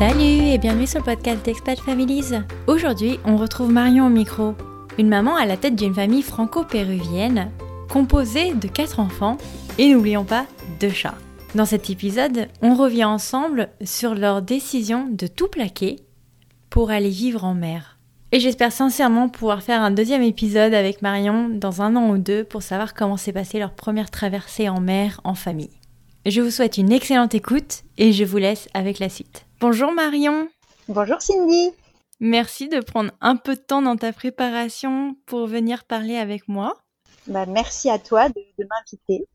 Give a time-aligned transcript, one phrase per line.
[0.00, 2.32] Salut et bienvenue sur le podcast d'Expat Families.
[2.66, 4.54] Aujourd'hui, on retrouve Marion au micro,
[4.96, 7.50] une maman à la tête d'une famille franco-péruvienne
[7.90, 9.36] composée de quatre enfants
[9.76, 10.46] et n'oublions pas
[10.80, 11.18] deux chats.
[11.54, 15.96] Dans cet épisode, on revient ensemble sur leur décision de tout plaquer
[16.70, 17.98] pour aller vivre en mer.
[18.32, 22.42] Et j'espère sincèrement pouvoir faire un deuxième épisode avec Marion dans un an ou deux
[22.42, 25.78] pour savoir comment s'est passée leur première traversée en mer en famille.
[26.24, 29.44] Je vous souhaite une excellente écoute et je vous laisse avec la suite.
[29.60, 30.48] Bonjour Marion.
[30.88, 31.70] Bonjour Cindy.
[32.18, 36.76] Merci de prendre un peu de temps dans ta préparation pour venir parler avec moi.
[37.26, 39.26] Bah, merci à toi de, de m'inviter.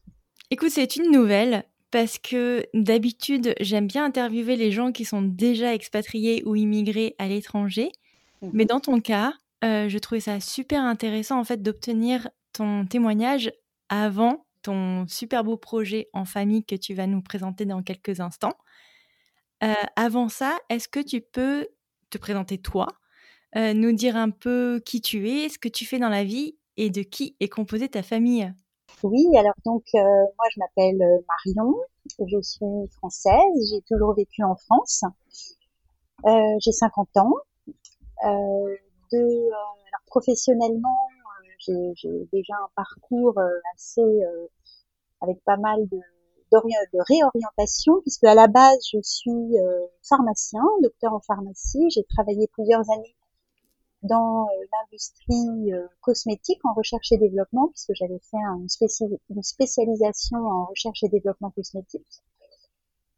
[0.52, 5.74] Écoute, c'est une nouvelle parce que d'habitude, j'aime bien interviewer les gens qui sont déjà
[5.74, 7.92] expatriés ou immigrés à l'étranger
[8.54, 12.86] mais mmh dans ton cas, euh, je trouvais ça super intéressant en fait d'obtenir ton
[12.86, 13.52] témoignage
[13.90, 18.56] avant ton super beau projet en famille que tu vas nous présenter dans quelques instants.
[19.66, 21.68] Euh, avant ça, est-ce que tu peux
[22.10, 22.88] te présenter toi,
[23.56, 26.58] euh, nous dire un peu qui tu es, ce que tu fais dans la vie
[26.78, 28.54] et de qui est composée ta famille?
[29.04, 31.74] Oui, alors donc moi je m'appelle Marion,
[32.20, 35.04] je suis française, j'ai toujours vécu en France,
[36.60, 37.34] j'ai 50 ans,
[38.24, 38.76] euh,
[39.14, 39.52] euh,
[40.08, 41.10] professionnellement,
[41.70, 43.40] euh, j'ai déjà un parcours
[43.74, 44.02] assez
[45.22, 46.00] avec pas mal de,
[46.64, 49.56] de réorientation, puisque à la base je suis
[50.08, 51.90] pharmacien, docteur en pharmacie.
[51.90, 53.16] J'ai travaillé plusieurs années
[54.04, 58.38] dans l'industrie cosmétique en recherche et développement, puisque j'avais fait
[59.30, 62.22] une, spécialisation en recherche et développement cosmétique.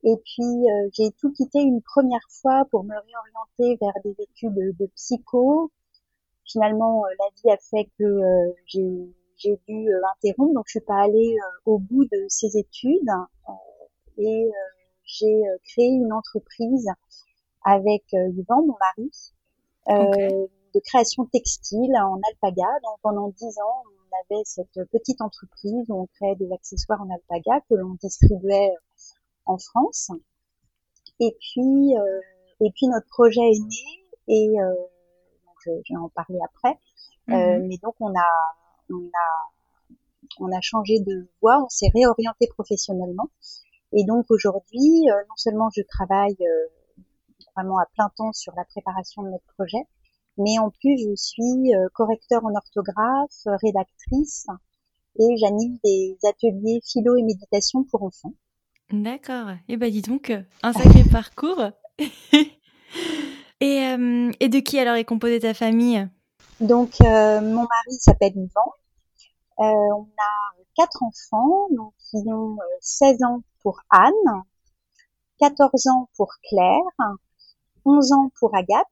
[0.03, 4.77] Et puis euh, j'ai tout quitté une première fois pour me réorienter vers des études
[4.79, 5.71] de, psycho.
[6.45, 8.85] Finalement, euh, la vie a fait que euh, j'ai
[9.39, 11.35] dû interrompre, donc je suis pas allée
[11.65, 13.09] au bout de ces études
[14.17, 14.49] et
[15.03, 16.87] j'ai créé une entreprise
[17.63, 19.11] avec Yvan, mon mari,
[20.73, 22.67] de création textile en alpaga.
[22.83, 27.09] Donc pendant dix ans, on avait cette petite entreprise où on créait des accessoires en
[27.09, 28.73] alpaga que l'on distribuait
[29.45, 30.11] en France.
[31.19, 32.19] Et puis, euh,
[32.61, 34.73] et puis notre projet est né et euh,
[35.65, 36.77] je, vais en parler après.
[37.29, 37.67] Euh, mhm.
[37.67, 38.29] mais donc on a,
[38.89, 39.97] on a,
[40.39, 43.29] on a changé de voie, on s'est réorienté professionnellement.
[43.93, 46.37] Et donc aujourd'hui, non seulement je travaille
[47.55, 49.83] vraiment à plein temps sur la préparation de notre projet,
[50.37, 54.47] mais en plus je suis correcteur en orthographe, rédactrice
[55.19, 58.33] et j'anime des ateliers philo et méditation pour enfants.
[58.91, 59.49] D'accord.
[59.67, 60.31] Eh ben dis donc,
[60.63, 61.71] un sacré parcours.
[63.59, 66.07] et, euh, et, de qui alors est composée ta famille?
[66.59, 68.71] Donc euh, mon mari s'appelle Yvan.
[69.59, 69.63] Euh,
[69.95, 74.43] on a quatre enfants, donc qui ont 16 ans pour Anne,
[75.39, 77.09] 14 ans pour Claire,
[77.85, 78.85] 11 ans pour Agathe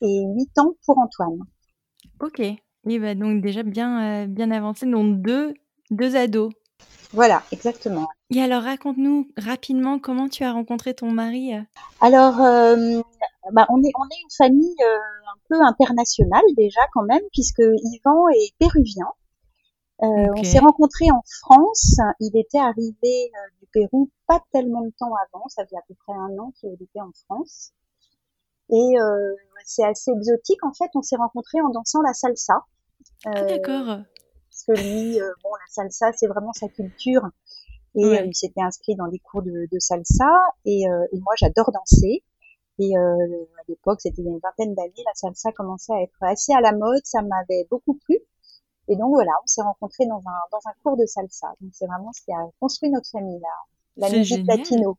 [0.00, 1.38] et 8 ans pour Antoine.
[2.20, 2.40] Ok.
[2.40, 5.54] Et ben donc déjà bien bien avancé, donc deux
[5.90, 6.52] deux ados.
[7.12, 8.08] Voilà, exactement.
[8.30, 11.52] Et alors, raconte-nous rapidement comment tu as rencontré ton mari.
[12.00, 13.00] Alors, euh,
[13.52, 14.98] bah, on est on est une famille euh,
[15.48, 19.06] peu internationale déjà quand même, puisque Yvan est péruvien.
[20.02, 21.96] Euh, On s'est rencontrés en France.
[22.20, 25.94] Il était arrivé euh, du Pérou pas tellement de temps avant, ça fait à peu
[26.06, 27.72] près un an qu'il était en France.
[28.70, 30.90] Et euh, c'est assez exotique en fait.
[30.94, 32.64] On s'est rencontrés en dansant la salsa.
[33.24, 34.00] Ah, d'accord
[34.56, 37.22] parce que lui, euh, bon, la salsa, c'est vraiment sa culture.
[37.94, 40.30] Et euh, il s'était inscrit dans des cours de, de salsa.
[40.64, 42.22] Et, euh, et moi, j'adore danser.
[42.78, 46.22] Et à l'époque, c'était il y a une vingtaine d'années, la salsa commençait à être
[46.22, 47.00] assez à la mode.
[47.04, 48.18] Ça m'avait beaucoup plu.
[48.88, 51.48] Et donc voilà, on s'est rencontrés dans un dans un cours de salsa.
[51.60, 54.96] Donc c'est vraiment ce qui a construit notre famille là, la musique latino.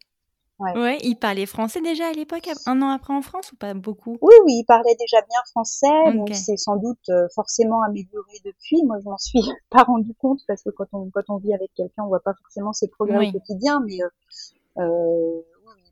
[0.59, 0.97] Ouais.
[1.03, 4.17] il parlait français déjà à l'époque, un an après en France ou pas beaucoup?
[4.21, 8.83] Oui, oui, il parlait déjà bien français, donc c'est sans doute euh, forcément amélioré depuis.
[8.83, 11.71] Moi, je m'en suis pas rendu compte parce que quand on quand on vit avec
[11.75, 15.41] quelqu'un, on voit pas forcément ses progrès au quotidien, mais euh, euh,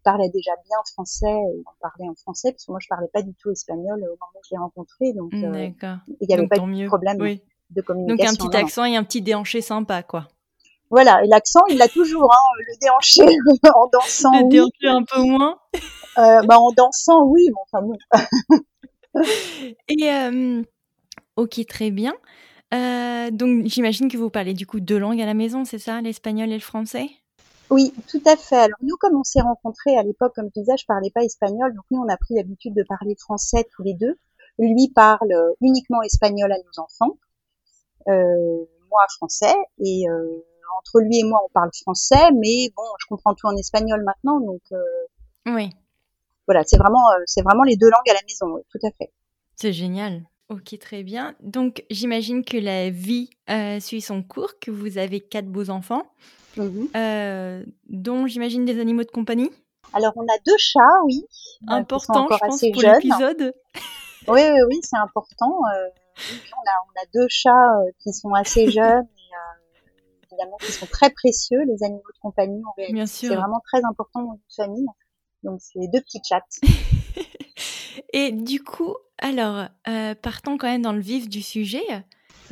[0.06, 3.34] parlait déjà bien français, il parlait en français parce que moi je parlais pas du
[3.34, 5.70] tout espagnol au moment où je l'ai rencontré, donc euh,
[6.22, 7.18] il n'y avait pas de problème
[7.72, 8.32] de communication.
[8.32, 10.28] Donc un petit accent et un petit déhanché sympa, quoi.
[10.92, 13.24] Voilà, et l'accent, il l'a toujours, hein, le déhanché
[13.76, 14.32] en dansant.
[14.40, 15.58] Le déhanché un peu moins.
[16.18, 17.98] Euh, bah, en dansant, oui, bon, enfin bon.
[19.90, 20.64] et euh,
[21.36, 22.14] ok, très bien.
[22.74, 26.02] Euh, donc j'imagine que vous parlez du coup deux langues à la maison, c'est ça,
[26.02, 27.10] l'espagnol et le français?
[27.70, 28.58] Oui, tout à fait.
[28.58, 31.74] Alors nous, comme on s'est rencontrés à l'époque, comme tu disais, je parlais pas espagnol,
[31.74, 34.18] donc nous on a pris l'habitude de parler français tous les deux.
[34.58, 37.18] Lui parle uniquement espagnol à nos enfants,
[38.08, 40.06] moi français, et
[40.80, 44.40] entre lui et moi, on parle français, mais bon, je comprends tout en espagnol maintenant,
[44.40, 44.62] donc.
[44.72, 44.82] Euh,
[45.48, 45.70] oui.
[46.48, 49.12] voilà, c'est vraiment, c'est vraiment les deux langues à la maison, tout à fait.
[49.56, 50.24] C'est génial.
[50.50, 51.36] Ok, très bien.
[51.42, 53.30] Donc, j'imagine que la vie
[53.80, 56.04] suit son cours, que vous avez quatre beaux enfants,
[56.58, 59.50] mmh dont j'imagine des animaux de compagnie.
[59.94, 61.24] Alors, on a deux chats, oui.
[61.68, 63.54] Important, je pense, pour l'épisode.
[64.28, 65.52] Oui, oui, oui, c'est important.
[65.52, 69.06] on, a, on a deux chats qui sont assez jeunes
[70.36, 72.62] évidemment qui sont très précieux, les animaux de compagnie.
[72.92, 73.30] Bien sûr.
[73.30, 74.88] C'est vraiment très important dans une famille.
[75.44, 76.42] Donc c'est deux petits chats.
[78.14, 81.86] Et du coup, alors, euh, partons quand même dans le vif du sujet.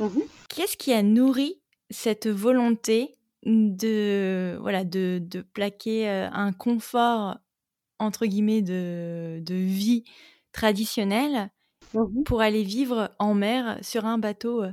[0.00, 0.22] Mhm.
[0.48, 1.60] Qu'est-ce qui a nourri
[1.90, 7.38] cette volonté de, voilà, de, de plaquer euh, un confort,
[7.98, 10.04] entre guillemets, de, de vie
[10.52, 11.50] traditionnelle
[11.92, 12.24] mhm.
[12.24, 14.72] pour aller vivre en mer sur un bateau euh?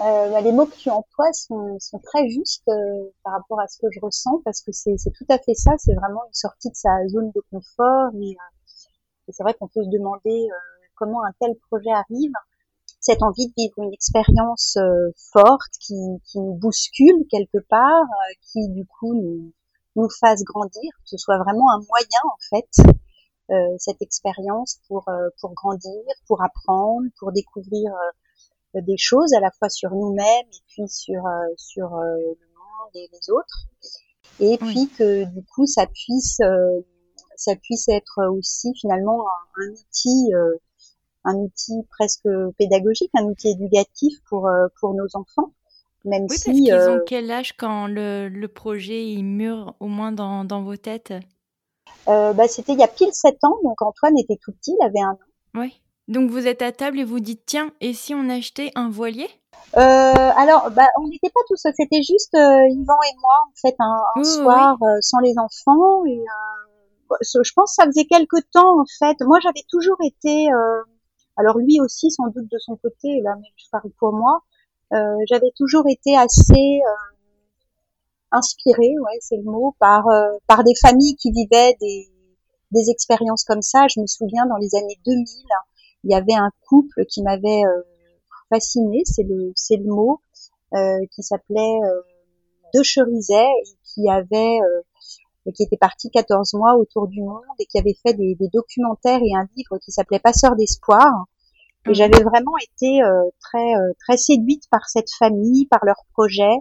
[0.00, 3.66] Euh, bah, les mots que tu emploies sont, sont très justes euh, par rapport à
[3.66, 6.70] ce que je ressens parce que c'est tout à fait ça, c'est vraiment une sortie
[6.70, 10.48] de sa zone de confort et, euh, c'est vrai qu'on peut se demander
[10.94, 12.32] comment un tel projet arrive,
[13.06, 14.76] cette envie de vivre une expérience
[15.32, 15.94] forte qui,
[16.24, 18.06] qui, nous bouscule quelque part,
[18.52, 19.52] qui du coup nous,
[19.94, 25.04] nous fasse grandir, que ce soit vraiment un moyen en fait cette expérience pour
[25.40, 27.92] pour grandir, pour apprendre, pour découvrir
[28.82, 32.90] des choses à la fois sur nous-mêmes et puis sur euh, sur euh, le monde
[32.94, 33.66] et les autres.
[34.40, 36.80] Et puis que du coup ça puisse euh,
[37.36, 39.24] ça puisse être aussi finalement
[39.58, 40.30] un, outil
[41.26, 42.28] un outil presque
[42.58, 44.48] pédagogique un outil éducatif pour
[44.80, 45.52] pour nos enfants
[46.04, 49.88] même oui, si parce qu'ils ont quel âge quand le, le projet il mûre au
[49.88, 51.12] moins dans, dans vos têtes?
[52.06, 55.00] Bah, c'était il y a pile sept ans donc Antoine était tout petit il avait
[55.00, 55.18] un an
[55.54, 58.88] oui donc vous êtes à table et vous dites tiens, et si on achetait un
[58.88, 59.28] voilier?
[59.76, 63.74] Euh, alors, bah, on n'était pas tous, c'était juste euh, Yvan et moi, en fait,
[63.80, 66.04] un, soir euh, sans les enfants.
[66.06, 69.16] Et, euh, je pense que ça faisait quelque temps, en fait.
[69.22, 70.46] Moi, j'avais toujours été,
[71.36, 74.42] alors lui aussi, sans doute de son côté, là, mais je parle pour moi,
[75.28, 76.80] j'avais toujours été assez
[78.32, 80.04] inspirée, ouais, c'est le mot, par
[80.46, 82.08] par des familles qui vivaient des
[82.72, 83.86] des expériences comme ça.
[83.88, 85.26] Je me souviens dans les années 2000
[86.06, 87.82] il y avait un couple qui m'avait euh,
[88.48, 90.20] fasciné, c'est le c'est le mot,
[90.74, 92.02] euh, qui s'appelait euh,
[92.74, 94.58] De Cherizet et qui avait
[95.52, 99.20] qui était parti 14 mois autour du monde et qui avait fait des, des documentaires
[99.22, 101.26] et un livre qui s'appelait Passeur d'espoir.
[101.86, 101.94] Et mmh.
[101.94, 103.00] j'avais vraiment été
[103.40, 106.54] très très séduite par cette famille, par leur projet.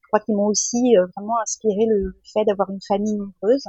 [0.00, 3.64] Je crois qu'ils m'ont aussi vraiment inspiré le, fait d'avoir une famille nombreuse.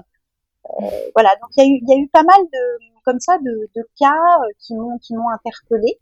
[1.15, 3.37] voilà, donc il y a eu il y a eu pas mal de comme ça
[3.37, 5.97] de, de cas euh, qui m'ont qui m'ont interpellé.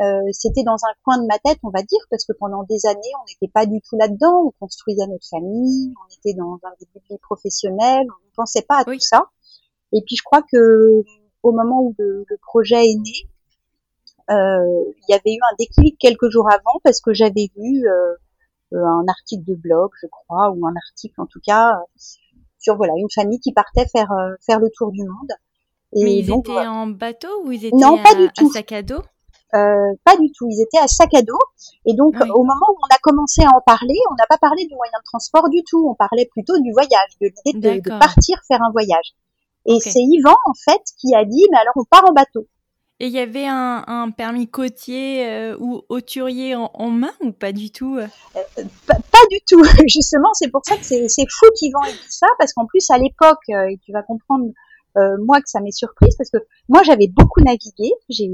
[0.00, 2.86] Euh, c'était dans un coin de ma tête, on va dire, parce que pendant des
[2.86, 4.46] années, on n'était pas du tout là-dedans.
[4.46, 8.64] On construisait notre famille, on était dans un début de vie professionnelle, on ne pensait
[8.68, 9.30] pas à tout ça.
[9.92, 11.02] Et puis, je crois que
[11.42, 13.30] au moment où le, projet est né,
[14.30, 18.14] euh, il y avait eu un déclic quelques jours avant parce que j'avais vu euh,
[18.72, 21.78] un article de blog, je crois, ou un article en tout cas
[22.58, 24.08] sur voilà une famille qui partait faire
[24.40, 25.30] faire le tour du monde
[25.94, 28.48] mais ils étaient en bateau ou ils étaient non, pas du tout.
[28.48, 28.96] à sac à dos?
[28.96, 29.13] euh,
[30.04, 31.38] pas du tout, ils étaient à sac à dos.
[31.86, 34.66] Et donc, au moment où on a commencé à en parler, on n'a pas parlé
[34.66, 35.88] du moyen de transport du tout.
[35.88, 39.14] On parlait plutôt du voyage, de l'idée de, partir faire un voyage.
[39.66, 42.46] Et c'est Yvan, en fait, qui a dit, mais alors on part en bateau.
[43.00, 47.70] Et il y avait un, permis côtier euh, ou hauturier en, main ou pas du
[47.70, 48.06] tout euh?
[48.86, 49.64] Pas, du tout.
[49.88, 52.98] Justement, c'est pour ça que c'est fou qu'Yvan ait dit ça, parce qu'en plus, à
[52.98, 54.46] l'époque, et tu vas comprendre
[54.96, 58.28] euh, moi que ça m'est surprise parce que moi j'avais beaucoup navigué, j'ai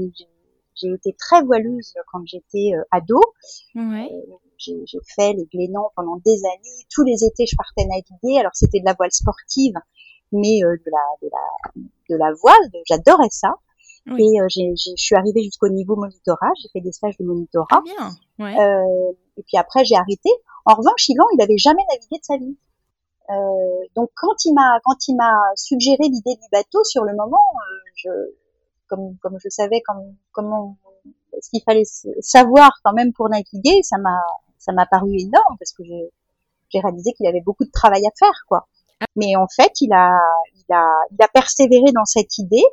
[0.83, 3.19] été très voileuse quand j'étais euh, ado.
[3.75, 4.09] Ouais.
[4.11, 6.85] Euh, j'ai fait les Glénans pendant des années.
[6.93, 8.39] Tous les étés, je partais naviguer.
[8.39, 9.73] Alors c'était de la voile sportive,
[10.31, 12.83] mais de la de la de la voile.
[12.87, 13.55] J'adorais ça.
[14.07, 16.51] Et je suis arrivée jusqu'au niveau monitorat.
[16.61, 17.67] J'ai fait des stages de monitorat.
[17.71, 18.09] Ah bien.
[18.39, 18.55] Ouais.
[19.37, 20.29] et puis après, j'ai arrêté.
[20.65, 22.55] En revanche, Yvan, il n'avait jamais navigué de sa vie.
[23.31, 27.37] Euh, donc quand il m'a quand il m'a suggéré l'idée du bateau sur le moment,
[27.37, 28.09] euh, je
[28.91, 30.77] comme comme je savais comme, comment
[31.41, 31.85] ce qu'il fallait
[32.19, 34.19] savoir quand même pour naviguer, ça m'a
[34.59, 38.43] ça m'a paru énorme parce que j'ai réalisé qu'il avait beaucoup de travail à faire
[38.47, 38.67] quoi.
[39.15, 40.19] Mais en fait, il a
[40.55, 42.63] il a il a persévéré dans cette idée.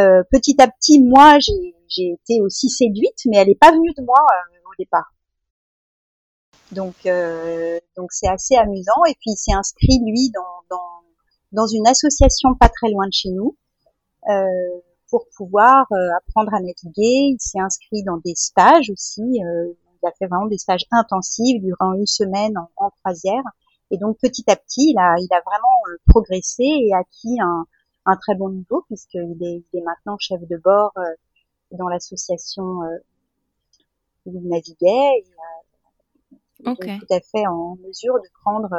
[0.00, 4.02] Euh, petit à petit, moi, j'ai été aussi séduite, mais elle n'est pas venue de
[4.02, 5.12] moi euh, au départ.
[6.72, 9.04] Donc, euh, donc c'est assez amusant.
[9.08, 11.02] Et puis, il s'est inscrit lui dans, dans,
[11.52, 13.56] dans une association pas très loin de chez nous
[14.28, 14.80] euh,
[15.12, 17.34] pour pouvoir euh, apprendre à naviguer.
[17.34, 19.20] Il s'est inscrit dans des stages aussi.
[19.20, 23.44] Euh, il a fait vraiment des stages intensifs durant une semaine en, en croisière.
[23.90, 27.66] Et donc petit à petit, il a, il a vraiment euh, progressé et acquis un,
[28.06, 30.94] un très bon niveau puisqu'il est, il est maintenant chef de bord
[31.72, 32.80] dans l'association
[34.24, 35.10] où il naviguait.
[36.64, 36.98] Et, okay.
[37.00, 38.70] tout à fait en mesure de prendre,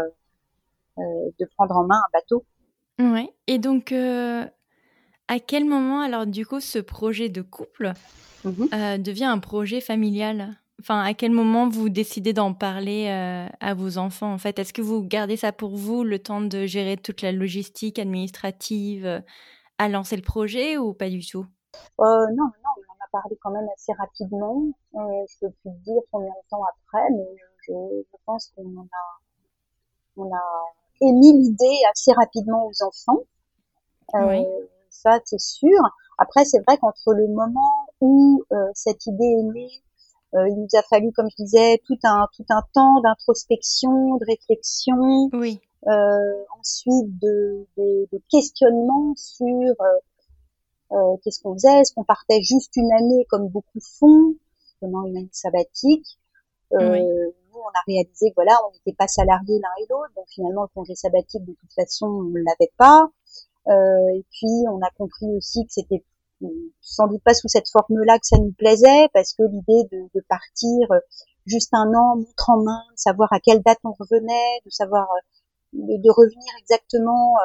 [0.98, 2.44] de prendre en main un bateau.
[2.98, 3.32] Ouais.
[3.46, 3.94] Et donc,
[5.27, 7.94] à quel moment, alors, du coup, ce projet de couple
[8.44, 10.58] mmh devient un projet familial?
[10.84, 14.60] Enfin, à quel moment vous décidez d'en parler euh, à vos enfants en fait?
[14.60, 19.06] Est-ce que vous gardez ça pour vous, le temps de gérer toute la logistique administrative,
[19.06, 19.22] euh,
[19.77, 21.46] à lancer le projet ou pas du tout?
[22.01, 24.62] Euh, Non, non, on en a parlé quand même assez rapidement.
[24.94, 27.27] je ne peux plus dire combien de temps après, mais
[27.65, 27.74] je,
[28.25, 29.22] pense qu'on a,
[30.18, 33.22] on a émis l'idée assez rapidement aux enfants.
[34.15, 34.46] oui.
[35.03, 35.79] Ça, c'est sûr.
[36.17, 38.43] Après, c'est vrai qu'entre le moment où
[38.74, 39.83] cette idée est née
[40.36, 44.25] euh, il nous a fallu, comme je disais, tout un tout un temps d'introspection, de
[44.25, 45.29] réflexion.
[45.33, 45.60] Oui.
[45.86, 52.41] Euh, ensuite de, de, de, questionnement sur euh, euh qu'est-ce qu'on faisait, est-ce qu'on partait
[52.41, 54.33] juste une année comme beaucoup font,
[54.79, 56.07] pendant une année sabbatique?
[56.72, 60.25] Euh, Nous, on a réalisé que voilà, on n'était pas salariés l'un et l'autre, donc
[60.29, 63.10] finalement le congé sabbatique de toute façon on ne l'avait pas.
[63.67, 66.03] Euh, et puis on a compris aussi que c'était
[66.82, 70.25] sans doute pas sous cette forme-là que ça nous plaisait, parce que l'idée de, de,
[70.27, 71.00] partir euh,
[71.46, 75.03] juste un an, montre en main, de savoir à quelle date on revenait, de savoir
[75.03, 75.20] euh,
[75.74, 77.36] de, de revenir exactement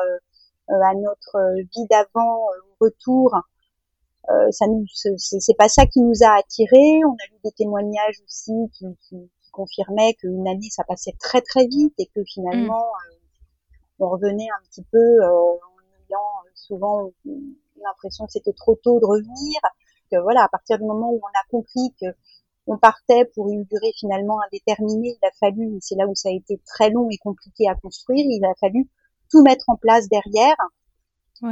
[0.71, 3.35] euh, à notre vie d'avant au retour,
[4.31, 7.01] euh, ça nous, c'est pas ça qui nous a attirés.
[7.07, 11.41] On a eu des témoignages aussi qui, qui, qui confirmaient qu'une année ça passait très
[11.41, 14.05] très vite et que finalement mmh.
[14.05, 15.59] on revenait un petit peu en
[16.09, 17.11] ayant souvent
[17.83, 19.61] l'impression que c'était trop tôt de revenir.
[20.11, 22.07] Que voilà, à partir du moment où on a compris que
[22.69, 26.33] on partait pour une durée finalement indéterminée, il a fallu, c'est là où ça a
[26.33, 28.89] été très long et compliqué à construire, il a fallu
[29.31, 30.57] tout mettre en place derrière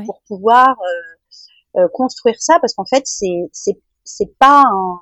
[0.05, 5.01] pour pouvoir euh, euh, construire ça, parce qu'en fait c'est c'est c'est pas un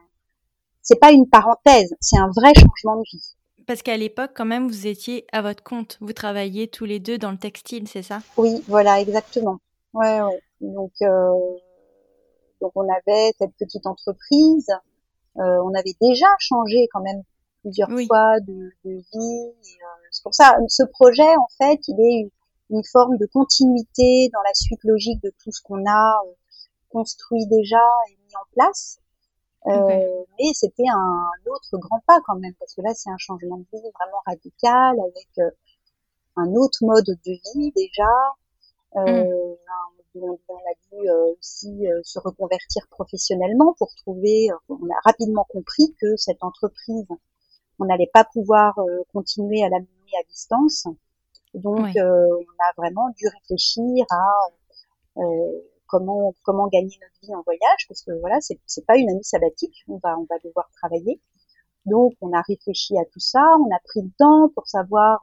[0.82, 3.34] c'est pas une parenthèse, c'est un vrai changement de vie.
[3.66, 5.98] Parce qu'à l'époque, quand même, vous étiez à votre compte.
[6.00, 8.20] Vous travailliez tous les deux dans le textile, c'est ça?
[8.36, 9.58] Oui, voilà, exactement.
[9.92, 10.40] Ouais, ouais.
[10.60, 11.30] Donc, euh,
[12.60, 14.68] donc on avait cette petite entreprise.
[15.38, 17.22] Euh, on avait déjà changé quand même
[17.62, 19.48] plusieurs fois de, de vie.
[19.48, 22.30] Euh, c'est pour ça, ce projet, en fait, il est
[22.70, 26.32] une, forme de continuité dans la suite logique de tout ce qu'on a euh,
[26.90, 28.98] construit déjà et mis en place.
[29.66, 33.56] Euh, Mais c'était un autre grand pas quand même, parce que là, c'est un changement
[33.56, 35.50] de vie vraiment radical avec euh,
[36.36, 38.34] un autre mode de vie déjà,
[38.96, 39.56] euh,
[40.14, 40.20] mm.
[40.22, 45.46] on, a dû euh, aussi euh, se reconvertir professionnellement pour trouver, euh, on a rapidement
[45.48, 47.06] compris que cette entreprise,
[47.78, 48.78] on n'allait pas pouvoir
[49.12, 50.86] continuer à la mener à distance.
[51.54, 54.30] Donc, on a vraiment dû réfléchir à
[55.86, 59.22] comment comment gagner notre vie en voyage, parce que voilà, c'est c'est pas une année
[59.22, 61.20] sabbatique, on va on va devoir travailler.
[61.86, 65.20] Donc, on a réfléchi à tout ça, on a pris le temps pour savoir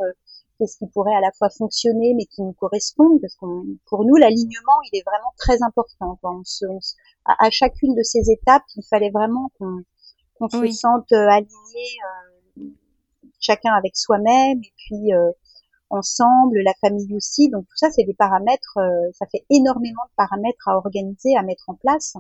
[0.61, 4.15] qu'est-ce qui pourrait à la fois fonctionner mais qui nous corresponde parce qu'on pour nous
[4.15, 6.65] l'alignement il est vraiment très important on se,
[7.25, 9.81] à, chacune de ces étapes il fallait vraiment qu'on
[10.35, 11.85] qu'on se sente euh, aligné
[12.59, 12.63] euh,
[13.39, 15.31] chacun avec soi-même et puis euh,
[15.91, 17.49] ensemble la famille aussi.
[17.49, 18.77] Donc tout ça c'est des paramètres
[19.13, 22.15] ça fait énormément de paramètres à organiser à mettre en place.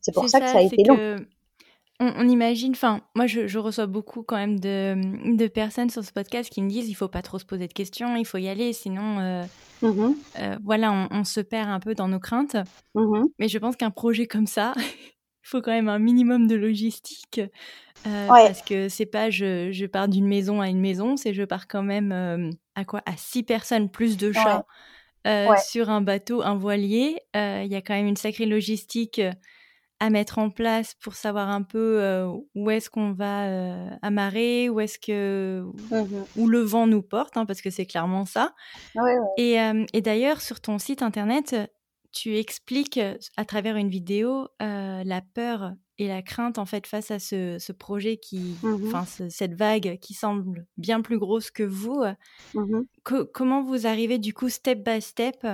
[0.00, 1.16] C'est pour ça, que ça a été long.
[2.00, 6.50] on, imagine, enfin, moi je, reçois beaucoup quand même de, de, personnes sur ce podcast
[6.50, 8.72] qui me disent il faut pas trop se poser de questions, il faut y aller,
[8.72, 9.44] sinon, euh,
[9.82, 12.56] mmh euh, voilà, on, se perd un peu dans nos craintes.
[12.94, 14.72] Mmh Mais je pense qu'un projet comme ça,
[15.48, 17.40] faut quand même un minimum de logistique.
[18.06, 21.42] Euh, parce que c'est pas je, je pars d'une maison à une maison, c'est je
[21.42, 22.12] pars quand même
[22.74, 23.02] à quoi?
[23.06, 24.64] À six personnes plus de chats
[25.66, 27.18] sur un bateau, un voilier.
[27.34, 29.20] Il y a quand même une sacrée logistique
[30.00, 32.24] à mettre en place pour savoir un peu
[32.54, 36.04] où est-ce qu'on va amarrer, où est-ce que mmh
[36.36, 38.54] où le vent nous porte, hein, parce que c'est clairement ça.
[39.38, 39.56] Et,
[39.92, 41.56] et d'ailleurs, sur ton site internet,
[42.12, 43.00] tu expliques
[43.36, 47.72] à travers une vidéo la peur et la crainte en fait face à ce, ce
[47.72, 52.04] projet qui, mmh enfin cette vague qui semble bien plus grosse que vous.
[52.54, 55.46] Mmh comment vous arrivez du coup step by step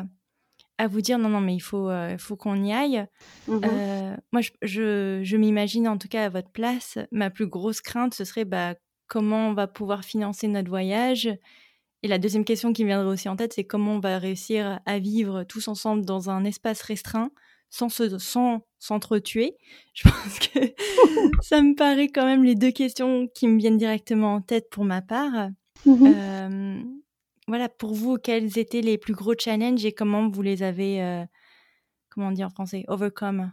[0.79, 3.07] à vous dire non, non, mais il faut, euh, faut qu'on y aille.
[3.47, 7.81] Mmh euh, moi, je, je, m'imagine en tout cas à votre place, ma plus grosse
[7.81, 8.75] crainte, ce serait bah,
[9.07, 11.29] comment on va pouvoir financer notre voyage.
[12.05, 14.79] Et la deuxième question qui me viendrait aussi en tête, c'est comment on va réussir
[14.85, 17.31] à vivre tous ensemble dans un espace restreint
[17.71, 19.57] sans se, sans s'entretuer.
[19.95, 20.59] Je pense que
[21.43, 24.85] ça me paraît quand même les deux questions qui me viennent directement en tête pour
[24.85, 25.49] ma part.
[25.87, 26.83] Mmh euh,
[27.49, 31.25] voilà, pour vous, quels étaient les plus gros challenges et comment vous les avez, euh,
[32.11, 33.51] comment on dit en français Overcome?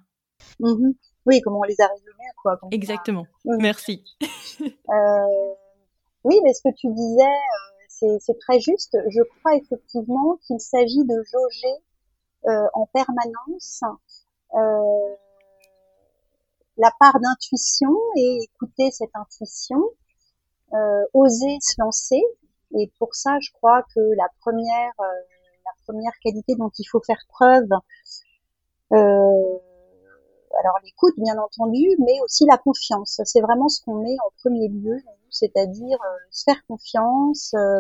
[0.59, 0.93] Mm-hmm.
[1.25, 2.59] Oui, comment on les a résumés, quoi.
[2.71, 3.25] Exactement.
[3.45, 4.03] Merci.
[4.21, 5.53] euh,
[6.25, 7.37] oui, mais ce que tu disais,
[8.19, 8.97] c'est très juste.
[9.09, 11.83] Je crois effectivement qu'il s'agit de jauger
[12.47, 13.83] euh, en permanence
[14.55, 15.15] euh,
[16.77, 19.81] la part d'intuition et écouter cette intuition,
[20.73, 22.21] euh, oser se lancer.
[22.77, 27.21] Et pour ça, je crois que la première, la première qualité dont il faut faire
[27.29, 27.67] preuve,
[30.59, 33.21] alors l'écoute bien entendu, mais aussi la confiance.
[33.25, 34.97] C'est vraiment ce qu'on met en premier lieu,
[35.29, 37.79] c'est-à-dire euh, se faire confiance, euh,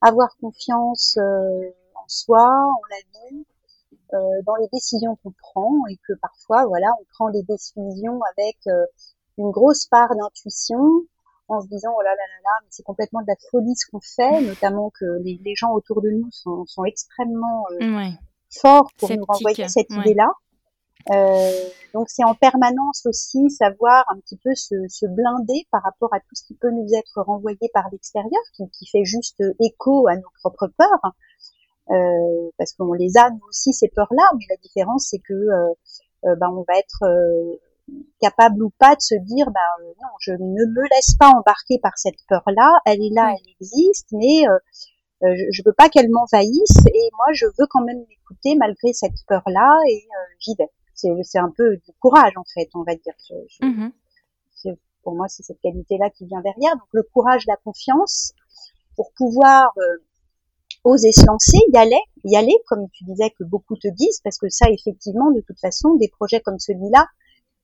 [0.00, 3.44] avoir confiance euh, en soi, en la vie,
[4.46, 8.56] dans les décisions qu'on prend, et que parfois, voilà, on prend des décisions avec
[9.38, 10.78] une grosse part d'intuition,
[11.48, 13.90] en se disant oh là là là là, mais c'est complètement de la folie ce
[13.90, 18.12] qu'on fait, notamment que les, les, gens autour de nous sont, sont extrêmement ouais.
[18.50, 20.28] forts pour nous renvoyer cette idée-là.
[20.28, 20.43] Euh,
[21.08, 26.20] donc c'est en permanence aussi savoir un petit peu se, se, blinder par rapport à
[26.20, 30.16] tout ce qui peut nous être renvoyé par l'extérieur, qui, qui, fait juste écho à
[30.16, 31.12] nos propres peurs,
[31.90, 35.74] euh, parce qu'on les a nous aussi ces peurs-là, mais la différence c'est que euh,
[36.24, 37.60] euh bah, on va être euh,
[38.20, 41.98] capable ou pas de se dire bah non je ne me laisse pas embarquer par
[41.98, 46.78] cette peur-là, elle est là, elle existe, mais euh, je, je veux pas qu'elle m'envahisse
[46.86, 50.06] et moi je veux quand même l'écouter malgré cette peur-là et
[50.40, 53.14] j'y vais c'est un peu du courage en fait, on va dire.
[53.28, 53.92] Je, mmh
[55.04, 56.72] pour moi, c'est cette qualité-là qui vient derrière.
[56.76, 58.32] Donc le courage, la confiance,
[58.96, 59.98] pour pouvoir euh,
[60.82, 64.38] oser se lancer, y aller, y aller, comme tu disais que beaucoup te disent, parce
[64.38, 67.06] que ça, effectivement, de toute façon, des projets comme celui-là,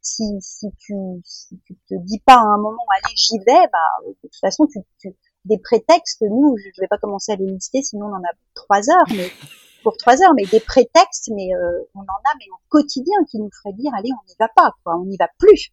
[0.03, 0.95] si, si, tu,
[1.25, 4.67] si tu te dis pas à un moment, allez, j'y vais, bah, de toute façon,
[4.67, 8.23] tu, tu, des prétextes, nous, je vais pas commencer à les lister, sinon on en
[8.23, 9.29] a trois heures, mais
[9.83, 13.39] pour trois heures, mais des prétextes, mais euh, on en a, mais au quotidien, qui
[13.39, 15.71] nous ferait dire, allez, on n'y va pas, quoi, on n'y va plus.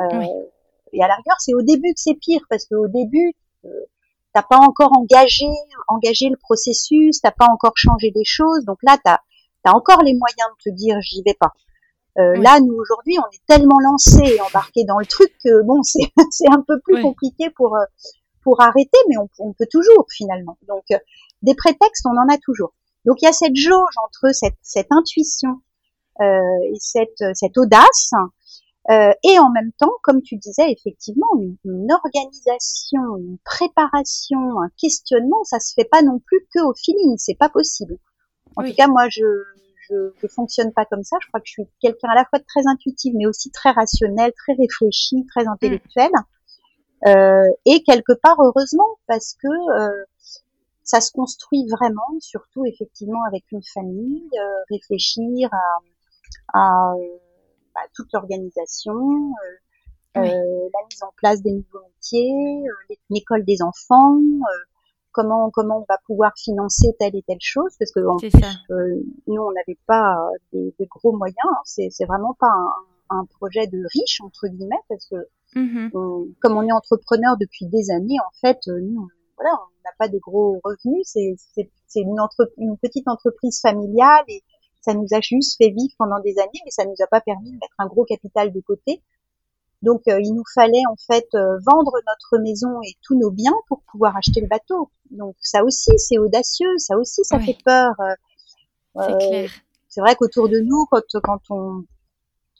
[0.00, 0.06] Euh,
[0.92, 3.68] Et à la rigueur, c'est au début que c'est pire, parce qu'au début, euh,
[4.34, 5.46] t'as pas encore engagé,
[5.88, 9.18] engagé le processus, t'as pas encore changé des choses, donc là, t'as
[9.64, 11.52] as encore les moyens de te dire, j'y vais pas.
[12.18, 15.82] Euh, Là, nous aujourd'hui, on est tellement lancé et embarqué dans le truc que bon,
[15.82, 17.84] c'est un peu plus compliqué pour euh,
[18.42, 20.58] pour arrêter, mais on, on peut toujours finalement.
[20.66, 20.98] Donc, euh,
[21.42, 22.74] des prétextes, on en a toujours.
[23.04, 25.60] Donc il y a cette jauge entre cette, cette intuition
[26.20, 26.24] euh,
[26.72, 28.12] et cette, cette audace,
[28.90, 31.28] euh, et en même temps, comme tu disais, effectivement,
[31.64, 37.16] une, organisation, une préparation, un questionnement, ça se fait pas non plus que au feeling,
[37.16, 37.98] c'est pas possible.
[38.56, 39.24] En tout cas, moi, je,
[39.88, 41.16] je, je fonctionne pas comme ça.
[41.22, 44.32] Je crois que je suis quelqu'un à la fois très intuitif, mais aussi très rationnel,
[44.36, 46.10] très réfléchi, très intellectuel.
[47.06, 50.04] Euh, et quelque part, heureusement, parce que euh,
[50.84, 56.94] ça se construit vraiment, surtout effectivement avec une famille, euh, réfléchir à, à,
[57.74, 60.28] à toute l'organisation, euh, oui.
[60.28, 64.58] euh, la mise en place des nouveaux métiers, euh, l'école des enfants, euh,
[65.12, 68.32] comment comment on va pouvoir financer telle et telle chose, parce que en plus,
[69.26, 70.16] nous on n'avait pas
[70.52, 72.50] des, des, gros moyens, hein, c'est c'est vraiment pas
[73.10, 75.90] un, un, projet de riche entre guillemets, parce que mmh.
[75.94, 80.08] on, comme on est entrepreneur depuis des années, en fait, nous voilà, on n'a pas
[80.08, 81.34] des gros revenus, c'est
[81.96, 82.16] une,
[82.58, 84.42] une petite entreprise familiale et
[84.80, 87.50] ça nous a juste fait vivre pendant des années, mais ça nous a pas permis
[87.50, 89.02] de mettre un gros capital de côté.
[89.82, 93.54] Donc euh, il nous fallait en fait euh, vendre notre maison et tous nos biens
[93.68, 94.90] pour pouvoir acheter le bateau.
[95.10, 97.46] Donc ça aussi c'est audacieux, ça aussi ça oui.
[97.46, 97.92] fait peur.
[98.96, 99.48] Euh,
[99.88, 101.84] c'est vrai qu'autour de nous, quand, quand on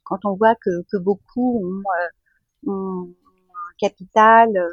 [0.04, 1.82] quand on voit que, que beaucoup ont,
[2.68, 4.68] euh, ont un capital euh,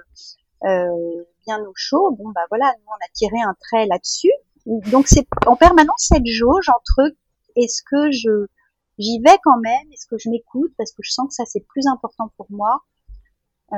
[0.61, 4.31] bien au chaud, bon bah voilà, nous on a tiré un trait là-dessus.
[4.65, 7.13] Donc c'est en permanence cette jauge entre
[7.55, 8.47] est-ce que je
[8.97, 11.65] j'y vais quand même, est-ce que je m'écoute parce que je sens que ça c'est
[11.65, 12.83] plus important pour moi,
[13.71, 13.75] euh,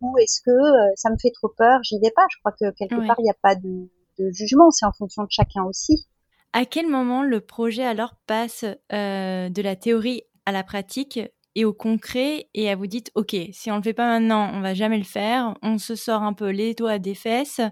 [0.00, 2.26] ou est-ce que euh, ça me fait trop peur, j'y vais pas.
[2.32, 3.06] Je crois que quelque oui.
[3.06, 6.08] part il n'y a pas de, de jugement, c'est en fonction de chacun aussi.
[6.52, 11.20] À quel moment le projet alors passe euh, de la théorie à la pratique
[11.56, 14.60] et au concret et à vous dites ok si on le fait pas maintenant on
[14.60, 15.56] va jamais le faire.
[15.62, 17.62] On se sort un peu les doigts des fesses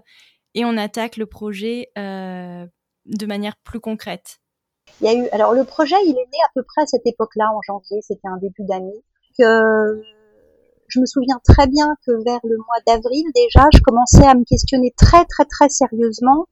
[0.55, 2.65] et on attaque le projet euh,
[3.05, 4.39] de manière plus concrète.
[4.99, 7.05] Il y a eu alors le projet il est né à peu près à cette
[7.05, 8.01] époque-là en janvier.
[8.01, 9.03] C'était un début d'année.
[9.37, 10.01] Que
[10.87, 14.45] je me souviens très bien que vers le mois d'avril déjà je commençais à me
[14.45, 16.47] questionner très très très sérieusement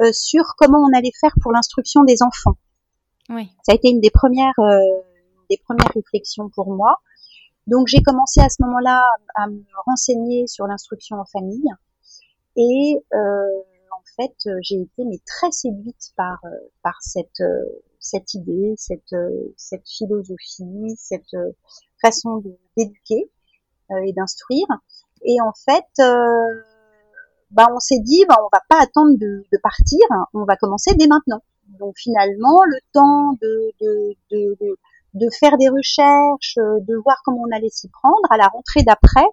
[0.00, 2.56] euh, sur comment on allait faire pour l'instruction des enfants.
[3.30, 3.50] Oui.
[3.62, 5.02] ça a été une des premières euh,
[5.50, 7.00] des premières réflexions pour moi.
[7.66, 9.02] Donc j'ai commencé à ce moment-là
[9.36, 11.70] à me renseigner sur l'instruction en famille
[12.56, 16.40] et euh, en fait j'ai été très séduite par
[16.82, 17.42] par cette
[18.00, 19.14] cette idée, cette,
[19.56, 21.36] cette philosophie, cette
[22.00, 22.42] façon
[22.76, 23.30] d'éduquer
[23.90, 24.66] et d'instruire.
[25.22, 25.84] Et en fait,
[27.50, 30.00] bah, on s'est dit, bah, on va pas attendre de, de, partir,
[30.34, 31.42] on va commencer dès maintenant.
[31.78, 34.76] Donc finalement, le temps de,
[35.40, 39.26] faire des recherches, de voir comment on allait s'y prendre, à la rentrée d'après,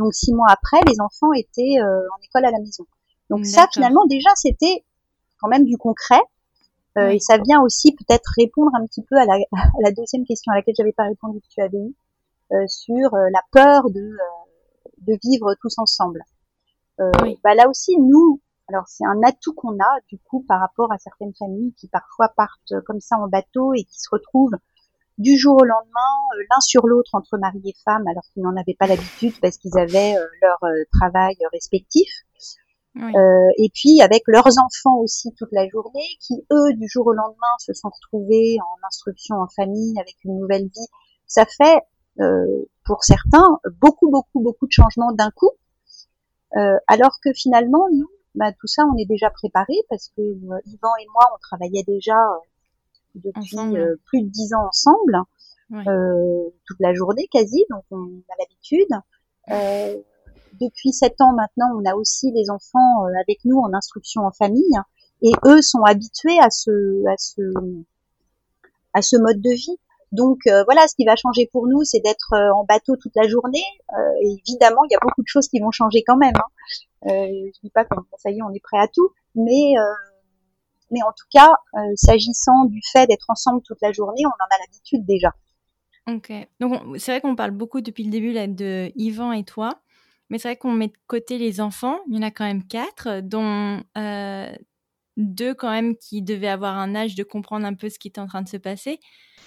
[0.00, 2.86] donc six mois après, les enfants étaient euh, en école à la maison.
[3.28, 4.84] Donc ça, finalement, déjà, c'était
[5.40, 6.20] quand même du concret.
[6.98, 10.24] Euh, et ça vient aussi peut-être répondre un petit peu à la, à la deuxième
[10.24, 11.94] question à laquelle j'avais pas répondu que tu avais eu
[12.52, 16.24] euh, sur euh, la peur de, euh, de vivre tous ensemble.
[16.98, 17.10] Euh,
[17.44, 20.98] bah là aussi, nous, alors c'est un atout qu'on a du coup par rapport à
[20.98, 24.56] certaines familles qui parfois partent comme ça en bateau et qui se retrouvent
[25.20, 28.56] du jour au lendemain euh, l'un sur l'autre entre mari et femme alors qu'ils n'en
[28.56, 30.58] avaient pas l'habitude parce qu'ils avaient euh, leur
[30.92, 32.10] travail respectif.
[32.96, 37.54] et puis avec leurs enfants aussi toute la journée, qui eux du jour au lendemain
[37.58, 40.88] se sont retrouvés en instruction en famille avec une nouvelle vie.
[41.26, 41.80] Ça fait
[42.84, 45.52] pour certains beaucoup beaucoup beaucoup de changements d'un coup
[46.56, 50.60] euh, alors que finalement, nous, bah, tout ça, on est déjà préparé parce que euh,
[50.66, 52.16] Yvan et moi, on travaillait déjà
[53.16, 53.56] euh, depuis
[54.06, 55.18] plus de dix ans ensemble,
[56.66, 58.88] toute la journée quasi, donc on a l'habitude.
[60.60, 64.78] depuis sept ans maintenant, on a aussi les enfants avec nous en instruction en famille,
[65.22, 67.42] et eux sont habitués à ce, à ce,
[68.94, 69.78] à ce mode de vie.
[70.12, 73.14] Donc euh, voilà, ce qui va changer pour nous, c'est d'être euh, en bateau toute
[73.14, 73.62] la journée.
[73.92, 76.34] Euh, évidemment, il y a beaucoup de choses qui vont changer quand même.
[76.34, 77.10] Hein.
[77.10, 79.74] Euh, je dis pas que ça y est, on est prêt à tout, mais
[80.90, 81.50] mais en tout cas,
[81.96, 85.32] s'agissant du fait d'être ensemble toute la journée, on en a l'habitude déjà.
[86.08, 86.32] Ok.
[86.60, 89.80] Donc c'est vrai qu'on parle beaucoup depuis le début là, de Yvan et toi,
[90.28, 91.98] mais c'est vrai qu'on met de côté les enfants.
[92.08, 93.82] Il y en a quand même quatre, dont
[95.16, 98.20] deux quand même qui devaient avoir un âge de comprendre un peu ce qui était
[98.20, 99.00] en train de se passer.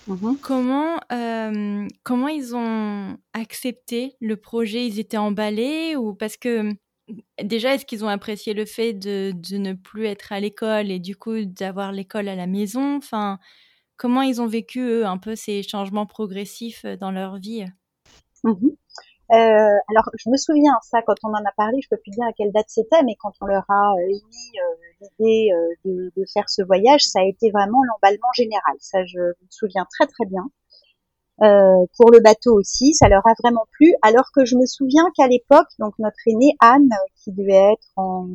[0.08, 4.86] Mmh comment, euh, comment ils ont accepté le projet?
[4.86, 6.72] Ils étaient emballés ou parce que
[7.42, 11.16] déjà est-ce qu'ils ont apprécié le fait de, ne plus être à l'école et du
[11.16, 12.98] coup d'avoir l'école à la maison?
[12.98, 13.40] Enfin,
[13.98, 17.66] comment ils ont vécu eux un peu ces changements progressifs dans leur vie?
[18.44, 18.70] Mmh
[19.32, 19.36] euh,
[19.90, 22.34] alors, je me souviens, ça, quand on en a parlé, je peux plus dire à
[22.34, 25.50] quelle date c'était, mais quand on leur a euh, émis euh, l'idée
[25.86, 28.76] de, faire ce voyage, ça a été vraiment l'emballement général.
[28.80, 30.44] Ça, je me souviens très très bien.
[31.98, 33.94] Pour le bateau aussi, ça leur a vraiment plu.
[34.02, 36.90] Alors que je me souviens qu'à l'époque, donc notre aînée Anne,
[37.24, 38.28] qui devait être en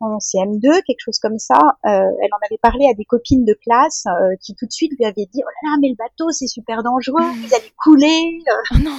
[0.00, 1.58] en CM2, quelque chose comme ça.
[1.86, 4.92] Euh, elle en avait parlé à des copines de classe euh, qui tout de suite
[4.98, 7.46] lui avaient dit oh là là mais le bateau c'est super dangereux, mmh.
[7.46, 8.38] vous allez couler.
[8.48, 8.74] Euh.
[8.74, 8.98] Oh non.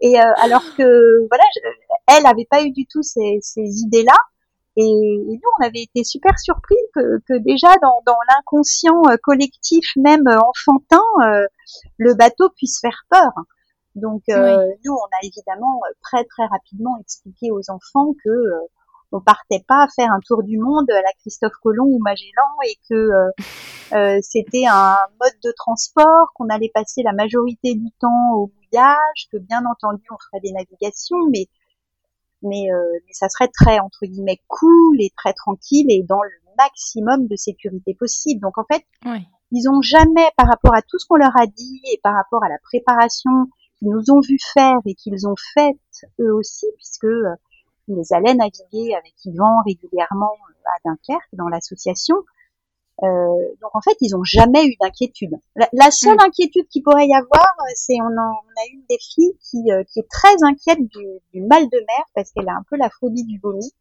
[0.00, 1.44] Et alors que voilà,
[2.08, 4.16] elle avait pas eu du tout ces, ces idées là.
[4.76, 10.24] Et, nous on avait été super surpris que, que déjà dans, dans l'inconscient collectif même
[10.28, 11.02] enfantin,
[11.96, 13.32] le bateau puisse faire peur.
[13.94, 18.30] Donc nous on a évidemment très très rapidement expliqué aux enfants que
[19.12, 22.56] on partait pas à faire un tour du monde à la Christophe Colomb ou Magellan
[22.66, 23.30] et que euh,
[23.92, 29.28] euh, c'était un mode de transport, qu'on allait passer la majorité du temps au mouillage,
[29.32, 31.46] que bien entendu on ferait des navigations, mais
[32.42, 36.30] mais, euh, mais ça serait très entre guillemets cool et très tranquille et dans le
[36.56, 38.40] maximum de sécurité possible.
[38.40, 38.84] Donc en fait,
[39.50, 42.44] ils ont jamais, par rapport à tout ce qu'on leur a dit et par rapport
[42.44, 43.30] à la préparation
[43.78, 45.76] qu'ils nous ont vu faire et qu'ils ont faite
[46.20, 47.06] eux aussi, puisque
[47.88, 52.16] ils les allaient naviguer avec Yvan régulièrement euh, à Dunkerque dans l'association.
[53.02, 53.06] Euh,
[53.62, 55.30] donc en fait, ils ont jamais eu d'inquiétude.
[55.56, 56.26] La, seule mm.
[56.26, 60.00] inquiétude qu'il pourrait y avoir, euh, c'est on, on, a une des filles qui, qui
[60.00, 63.24] est très inquiète du, du, mal de mer parce qu'elle a un peu la phobie
[63.24, 63.72] du vomi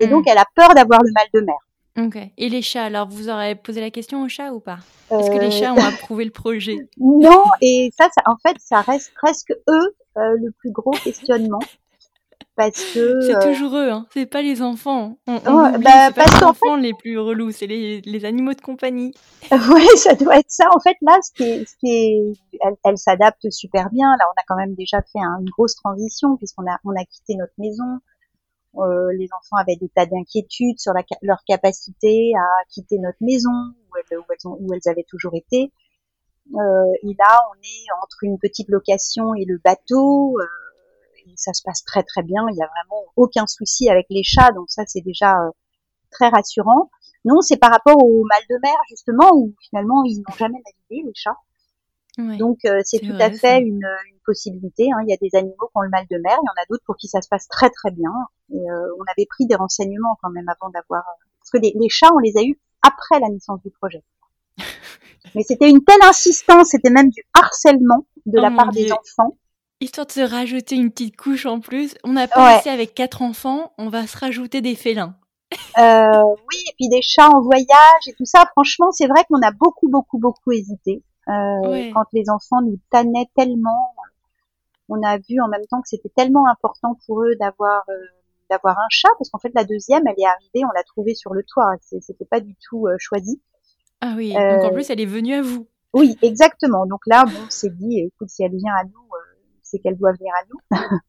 [0.00, 0.10] et mm.
[0.10, 1.56] donc elle a peur d'avoir le mal de mer.
[1.96, 2.18] Ok.
[2.36, 4.78] Et les chats, alors vous aurez posé la question aux chats ou pas?
[5.10, 6.76] Est-ce que les chats ont approuvé le projet?
[6.98, 11.60] Non, et ça, ça, en fait, ça reste presque eux le plus gros questionnement
[12.56, 14.06] parce que c'est euh, toujours eux, hein.
[14.14, 15.18] c'est pas les enfants.
[15.26, 19.12] On, on bah, pas les enfants les plus relous, c'est les, les, animaux de compagnie.
[19.52, 20.64] oui, ça doit être ça.
[20.74, 22.32] En fait, là, ce qui est, ce qui est,
[22.64, 24.08] elle, elle s'adapte super bien.
[24.08, 27.34] Là, on a quand même déjà fait une grosse transition puisqu'on a, on a quitté
[27.36, 27.98] notre maison.
[28.78, 33.50] Euh, les enfants avaient des tas d'inquiétudes sur leur capacité à quitter notre maison
[33.90, 35.72] où elles, avaient toujours été.
[36.54, 40.38] Euh, et là, on est entre une petite location et le bateau.
[40.38, 40.46] Euh,
[41.34, 42.46] ça se passe très très bien.
[42.50, 45.50] Il y a vraiment aucun souci avec les chats, donc ça c'est déjà euh,
[46.10, 46.90] très rassurant.
[47.24, 51.06] Non, c'est par rapport au mal de mer justement où finalement ils n'ont jamais navigué
[51.06, 51.36] les chats.
[52.18, 54.88] Donc euh, c'est tout à fait une, une, possibilité.
[54.92, 54.98] Hein.
[55.06, 56.66] Il y a des animaux qui ont le mal de mer, il y en a
[56.68, 58.10] d'autres pour qui ça se passe très très bien.
[58.52, 61.04] Et, euh, on avait pris des renseignements quand même avant d'avoir
[61.38, 64.02] parce que les, les chats on les a eus après la naissance du projet.
[65.34, 68.90] Mais c'était une telle insistance, c'était même du harcèlement de Oh la mon part des
[68.90, 69.36] enfants.
[69.80, 72.70] Histoire de se rajouter une petite couche en plus, on n'a pas Ouais.
[72.70, 75.16] avec quatre enfants, on va se rajouter des félins.
[75.78, 78.46] Euh, oui, et puis des chats en voyage et tout ça.
[78.52, 81.02] Franchement, c'est vrai qu'on a beaucoup, beaucoup, beaucoup hésité.
[81.28, 81.90] Euh, Ouais.
[81.92, 83.94] Quand les enfants nous tannaient tellement,
[84.88, 87.94] on a vu en même temps que c'était tellement important pour eux d'avoir euh,
[88.48, 91.34] d'avoir un chat, parce qu'en fait la deuxième, elle est arrivée, on l'a trouvée sur
[91.34, 91.66] le toit.
[91.80, 93.40] C'est- C'était pas du tout euh, choisi.
[94.00, 95.66] Ah oui, Euh, donc en plus elle est venue à vous.
[95.94, 96.86] Oui, exactement.
[96.86, 99.96] Donc là, bon, on s'est dit, écoute, si elle vient à nous, euh, c'est qu'elle
[99.96, 100.60] doit venir à nous.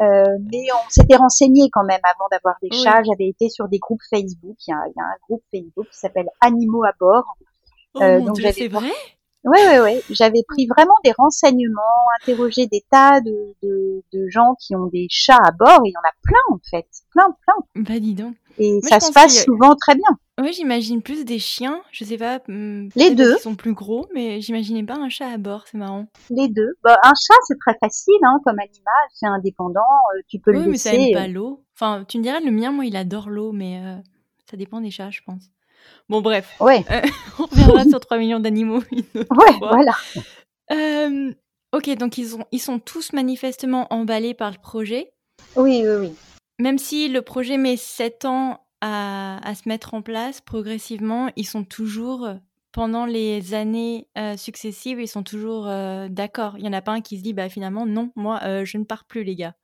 [0.00, 2.78] Euh, mais on s'était renseigné quand même avant d'avoir des Oui.
[2.82, 3.02] chats.
[3.02, 4.56] J'avais été sur des groupes Facebook.
[4.66, 7.24] Il y a, il y a un groupe Facebook qui s'appelle Animaux à bord.
[7.94, 8.90] Oh Euh, mon donc dieu, j'avais c'est vrai?
[9.42, 10.02] Ouais, ouais, ouais.
[10.10, 11.80] J'avais pris vraiment des renseignements,
[12.20, 15.80] interrogé des tas de, de, de gens qui ont des chats à bord.
[15.86, 17.82] Et il y en a plein en fait, plein, plein.
[17.82, 18.34] Bah dis donc.
[18.58, 20.18] Et Moi, ça se passe souvent très bien.
[20.38, 22.40] Ouais, j'imagine plus des chiens, je sais pas.
[22.48, 23.36] hmm, Les deux.
[23.36, 26.06] Ils sont plus gros, mais j'imaginais pas un chat à bord, c'est marrant.
[26.28, 26.74] Les deux.
[26.82, 29.80] Bah, un chat, c'est très facile hein, comme animal, c'est indépendant.
[30.16, 31.10] euh, tu peux oui, le mais ça laisser.
[31.10, 31.64] aime euh, pas l'eau.
[31.74, 33.96] Enfin, tu me dirais, le mien, moi, il adore l'eau, mais euh,
[34.50, 35.44] ça dépend des chats, je pense.
[36.08, 36.84] Bon, bref, Ouais,
[37.38, 38.82] on reviendra sur 3 millions d'animaux
[39.14, 39.24] ouais,
[39.58, 39.68] fois.
[39.70, 39.92] voilà.
[40.72, 41.32] Euh,
[41.72, 45.12] ok, donc ils, ont, ils sont tous manifestement emballés par le projet.
[45.56, 46.12] Oui, oui, oui.
[46.58, 51.46] Même si le projet met 7 ans à, à se mettre en place progressivement, ils
[51.46, 52.34] sont toujours, euh,
[52.72, 56.54] pendant les années euh, successives, ils sont toujours euh, d'accord.
[56.56, 58.78] Il n'y en a pas un qui se dit, bah finalement, non, moi, euh, je
[58.78, 59.54] ne pars plus, les gars.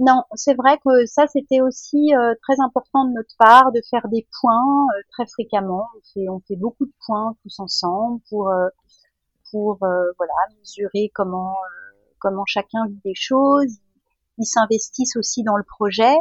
[0.00, 4.08] Non, c'est vrai que ça, c'était aussi euh, très important de notre part de faire
[4.08, 5.86] des points euh, très fréquemment.
[5.94, 8.68] On fait, on fait beaucoup de points tous ensemble pour euh,
[9.50, 11.56] pour voilà mesurer comment
[12.18, 13.78] comment chacun vit les choses.
[14.38, 16.16] Ils s'investissent aussi dans le projet.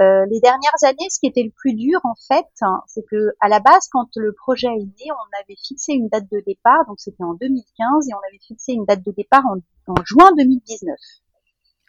[0.00, 3.48] Les dernières années, ce qui était le plus dur en fait, hein, c'est que à
[3.48, 7.00] la base, quand le projet est né, on avait fixé une date de départ, donc
[7.00, 9.56] c'était en 2015, et on avait fixé une date de départ en,
[9.92, 10.96] en juin 2019.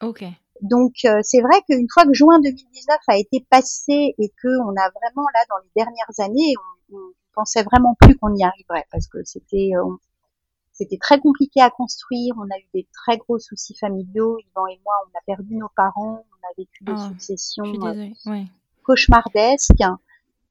[0.02, 0.24] Ok.
[0.62, 4.72] Donc euh, c'est vrai qu'une fois que juin 2019 a été passé et que on
[4.72, 6.54] a vraiment là dans les dernières années,
[6.92, 7.02] on, on
[7.34, 9.96] pensait vraiment plus qu'on y arriverait parce que c'était euh,
[10.74, 12.34] c'était très compliqué à construire.
[12.38, 14.38] On a eu des très gros soucis familiaux.
[14.40, 16.24] Yvan et moi, on a perdu nos parents.
[16.32, 18.10] On a vécu des Ah, successions euh.
[18.26, 18.46] Ouais.
[18.84, 19.82] cauchemardesques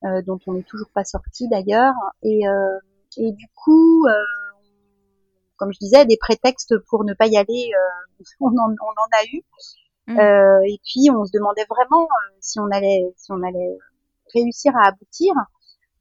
[0.05, 1.95] euh, dont on n'est toujours pas sorti d'ailleurs.
[2.23, 2.79] Et, euh,
[3.17, 4.13] et du coup, euh,
[5.59, 9.11] comme je disais, des prétextes pour ne pas y aller, euh, on, en, on en
[9.13, 9.43] a eu.
[10.07, 10.19] Mm.
[10.19, 13.77] Euh, et puis on se demandait vraiment euh, si on allait, si on allait
[14.33, 15.35] réussir à aboutir.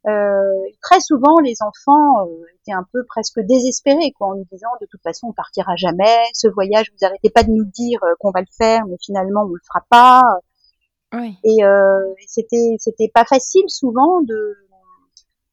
[0.07, 4.69] Euh, très souvent, les enfants euh, étaient un peu presque désespérés, quoi, en nous disant
[4.79, 6.17] de toute façon on partira jamais.
[6.33, 9.41] Ce voyage, vous arrêtez pas de nous dire euh, qu'on va le faire, mais finalement
[9.43, 10.21] on le fera pas.
[11.13, 11.35] Oui.
[11.43, 14.55] Et euh, c'était c'était pas facile souvent de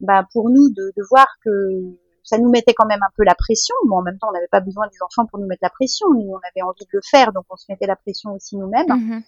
[0.01, 3.35] bah pour nous de, de voir que ça nous mettait quand même un peu la
[3.35, 3.75] pression.
[3.87, 6.09] Bon, en même temps, on n'avait pas besoin des enfants pour nous mettre la pression.
[6.13, 8.89] Nous, on avait envie de le faire, donc on se mettait la pression aussi nous-mêmes.
[8.89, 9.23] Mhm.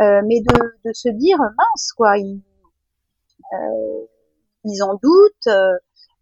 [0.00, 0.54] Euh, mais de,
[0.86, 2.40] de se dire mince quoi, ils,
[3.52, 4.06] euh,
[4.64, 5.46] ils en doutent.
[5.46, 5.74] euh,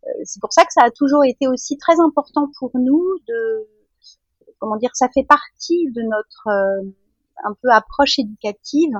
[0.07, 3.69] euh, c'est pour ça que ça a toujours été aussi très important pour nous de
[4.59, 6.91] comment dire, ça fait partie de notre euh,
[7.45, 8.95] un peu approche éducative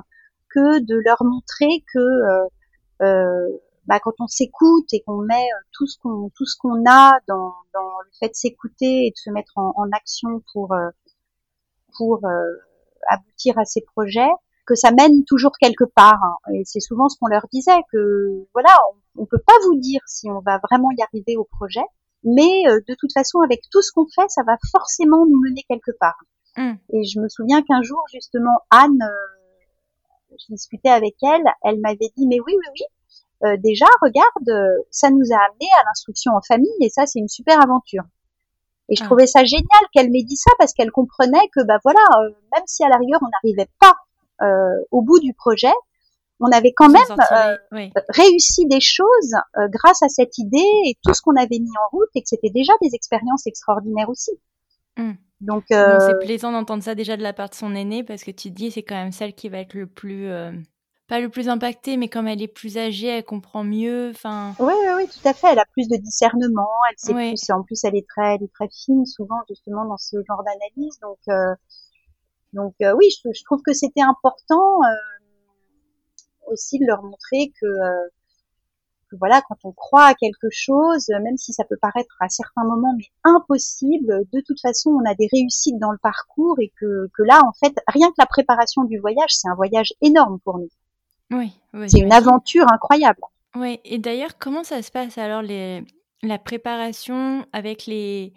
[0.55, 2.47] que de leur montrer que euh,
[3.03, 6.85] euh, bah, quand on s'écoute et qu'on met euh, tout ce qu'on tout ce qu'on
[6.87, 10.73] a dans, dans le fait de s'écouter et de se mettre en, en action pour
[10.73, 10.91] euh,
[11.97, 12.55] pour euh,
[13.09, 14.29] aboutir à ces projets,
[14.67, 16.21] que ça mène toujours quelque part.
[16.23, 16.53] hein.
[16.55, 18.77] Et c'est souvent ce qu'on leur disait que voilà,
[19.17, 21.85] on, on peut pas vous dire si on va vraiment y arriver au projet,
[22.25, 25.65] mais euh, de toute façon, avec tout ce qu'on fait, ça va forcément nous mener
[25.69, 26.19] quelque part.
[26.57, 26.75] Mm.
[26.93, 32.13] Et je me souviens qu'un jour, justement, Anne, euh, je discutais avec elle, elle m'avait
[32.17, 32.83] dit mais oui, oui, oui.
[33.45, 37.19] Euh, déjà, regarde, euh, ça nous a amené à l'instruction en famille et ça, c'est
[37.19, 38.03] une super aventure.
[38.89, 39.07] Et je Ah.
[39.07, 42.65] trouvais ça génial qu'elle m'ait dit ça parce qu'elle comprenait que, bah voilà, euh, même
[42.67, 43.95] si à la rigueur on n'arrivait pas
[44.43, 45.73] euh, au bout du projet,
[46.41, 47.93] on avait quand même euh, oui.
[48.09, 51.97] réussi des choses euh, grâce à cette idée et tout ce qu'on avait mis en
[51.97, 54.31] route et que c'était déjà des expériences extraordinaires aussi.
[54.97, 55.13] Mm.
[55.41, 58.31] Donc, euh, c'est plaisant d'entendre ça déjà de la part de son aîné parce que
[58.31, 60.51] tu te dis c'est quand même celle qui va être le plus euh,
[61.09, 64.73] pas le plus impactée mais comme elle est plus âgée elle comprend mieux enfin Oui,
[64.79, 65.49] oui, oui, tout à fait.
[65.53, 66.69] Elle a plus de discernement.
[66.91, 67.29] Elle sait Ouais.
[67.31, 67.51] plus.
[67.51, 70.99] En plus, elle est très, elle est très fine souvent justement dans ce genre d'analyse.
[71.01, 71.55] Donc, euh,
[72.53, 77.67] donc euh, oui, je, je trouve que c'était important euh, aussi de leur montrer que,
[77.67, 78.09] euh,
[79.11, 82.65] que voilà, quand on croit à quelque chose, même si ça peut paraître à certains
[82.65, 87.09] moments mais impossible, de toute façon, on a des réussites dans le parcours et que,
[87.17, 90.59] que là, en fait, rien que la préparation du voyage, c'est un voyage énorme pour
[90.59, 90.69] nous.
[91.31, 93.21] Oui, ouais, C'est une aventure incroyable.
[93.55, 95.85] Ouais, et d'ailleurs comment ça se passe alors les
[96.23, 98.33] la préparation avec les,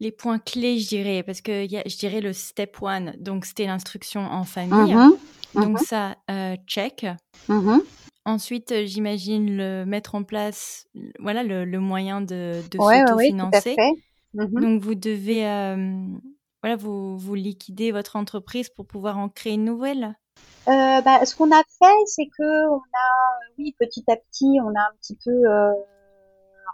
[0.00, 3.44] les points clés, je dirais, parce que y a, je dirais le step one, donc
[3.44, 4.94] c'était l'instruction en famille.
[4.94, 5.18] Mm-hmm.
[5.54, 5.84] Donc mm-hmm.
[5.84, 7.06] ça, euh, check.
[7.48, 7.80] Mm-hmm.
[8.24, 10.86] Ensuite, euh, j'imagine le mettre en place,
[11.18, 13.76] voilà, le, moyen de, de s'autofinancer.
[14.34, 16.04] Donc vous devez, euh,
[16.62, 20.16] voilà, vous, vous liquidez votre entreprise pour pouvoir en créer une nouvelle?
[20.68, 24.80] Bah, ce qu'on a fait, c'est que on a, oui, petit à petit, on a
[24.80, 25.32] un petit peu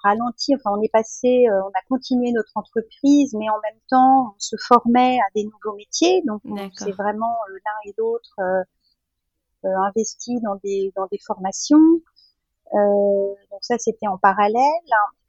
[0.05, 0.55] ralenti.
[0.55, 4.39] Enfin, on est passé, euh, on a continué notre entreprise, mais en même temps, on
[4.39, 6.23] se formait à des nouveaux métiers.
[6.27, 6.43] Donc,
[6.75, 8.63] c'est vraiment euh, l'un et l'autre euh,
[9.87, 12.01] investi dans des dans des formations.
[12.73, 14.61] donc ça, c'était en parallèle.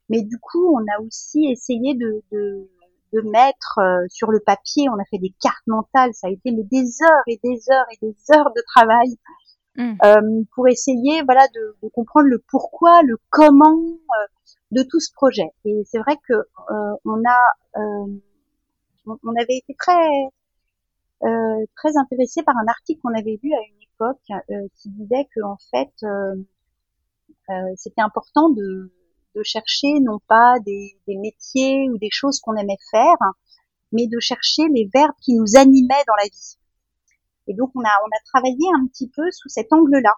[0.08, 2.70] Mais du coup, on a aussi essayé de, de,
[3.16, 4.88] de mettre sur le papier.
[4.88, 6.12] On a fait des cartes mentales.
[6.14, 9.16] Ça a été des heures et des heures et des heures de travail.
[9.78, 10.44] Mmh.
[10.54, 13.76] pour essayer voilà de, de, comprendre le pourquoi le comment
[14.72, 15.50] de tout ce projet.
[15.64, 18.20] Et c'est vrai que euh, on a, euh,
[19.06, 19.92] on avait été très
[21.24, 24.20] euh, très intéressé par un article qu'on avait lu à une époque
[24.76, 25.92] qui disait que en fait
[27.76, 28.92] c'était important de,
[29.36, 33.18] de chercher non pas des, des métiers ou des choses qu'on aimait faire,
[33.92, 36.56] mais de chercher les verbes qui nous animaient dans la vie.
[37.48, 40.14] Et donc on a on a travaillé un petit peu sous cet angle-là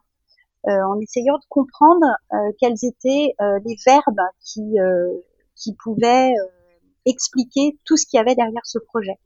[0.66, 4.76] euh, en essayant de comprendre euh, quels étaient euh, les verbes qui,
[5.54, 6.32] qui pouvaient
[7.06, 9.18] expliquer tout ce qu'il y avait derrière ce projet.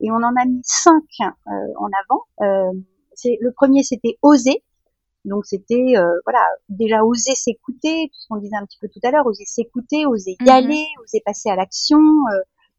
[0.00, 1.04] Et on en a mis cinq
[1.46, 2.24] en avant.
[2.40, 4.62] le premier, c'était oser.
[5.26, 9.10] Donc c'était voilà déjà oser s'écouter, tout ce qu'on disait un petit peu tout à
[9.10, 10.48] l'heure, oser s'écouter, oser y mhm.
[10.48, 11.98] aller, oser passer à l'action,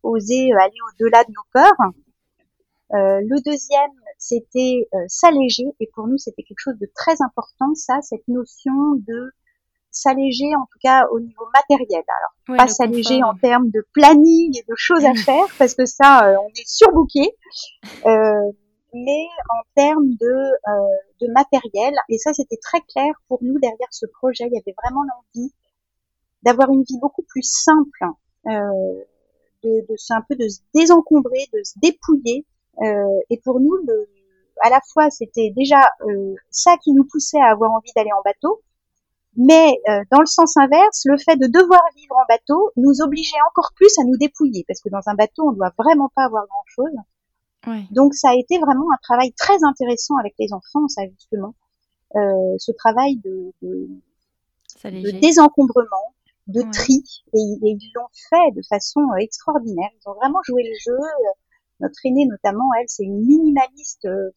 [0.01, 1.91] oser aller au-delà de nos peurs.
[2.91, 8.01] le deuxième, c'était euh, s'alléger et pour nous c'était quelque chose de très important ça
[8.01, 9.31] cette notion de
[9.91, 12.03] s'alléger en tout cas au niveau matériel
[12.47, 16.27] alors pas s'alléger en termes de planning et de choses à faire parce que ça
[16.27, 17.31] euh, on est surbooké
[18.05, 18.51] euh,
[18.93, 20.35] mais en termes de
[21.21, 21.93] de matériel.
[22.09, 24.45] Et ça c'était très clair pour nous derrière ce projet.
[24.47, 25.53] Il y avait vraiment l'envie
[26.43, 28.05] d'avoir une vie beaucoup plus simple
[28.47, 29.03] euh,
[29.63, 32.45] de, de un peu de se désencombrer de se dépouiller.
[32.81, 34.07] Euh, et pour nous, le,
[34.63, 38.21] à la fois, c'était déjà euh, ça qui nous poussait à avoir envie d'aller en
[38.23, 38.61] bateau,
[39.35, 43.37] mais euh, dans le sens inverse, le fait de devoir vivre en bateau nous obligeait
[43.49, 46.25] encore plus à nous dépouiller, parce que dans un bateau, on ne doit vraiment pas
[46.25, 46.95] avoir grand-chose.
[47.91, 51.55] Donc ça a été vraiment un travail très intéressant avec les enfants, ça justement,
[52.15, 53.89] euh, ce travail de, de,
[54.83, 56.13] de désencombrement,
[56.47, 57.03] de tri,
[57.33, 59.89] et, et ils l'ont fait de façon extraordinaire.
[59.93, 60.97] Ils ont vraiment joué le jeu
[61.79, 64.05] notre aînée notamment, elle, c'est une minimaliste.
[64.05, 64.31] Euh,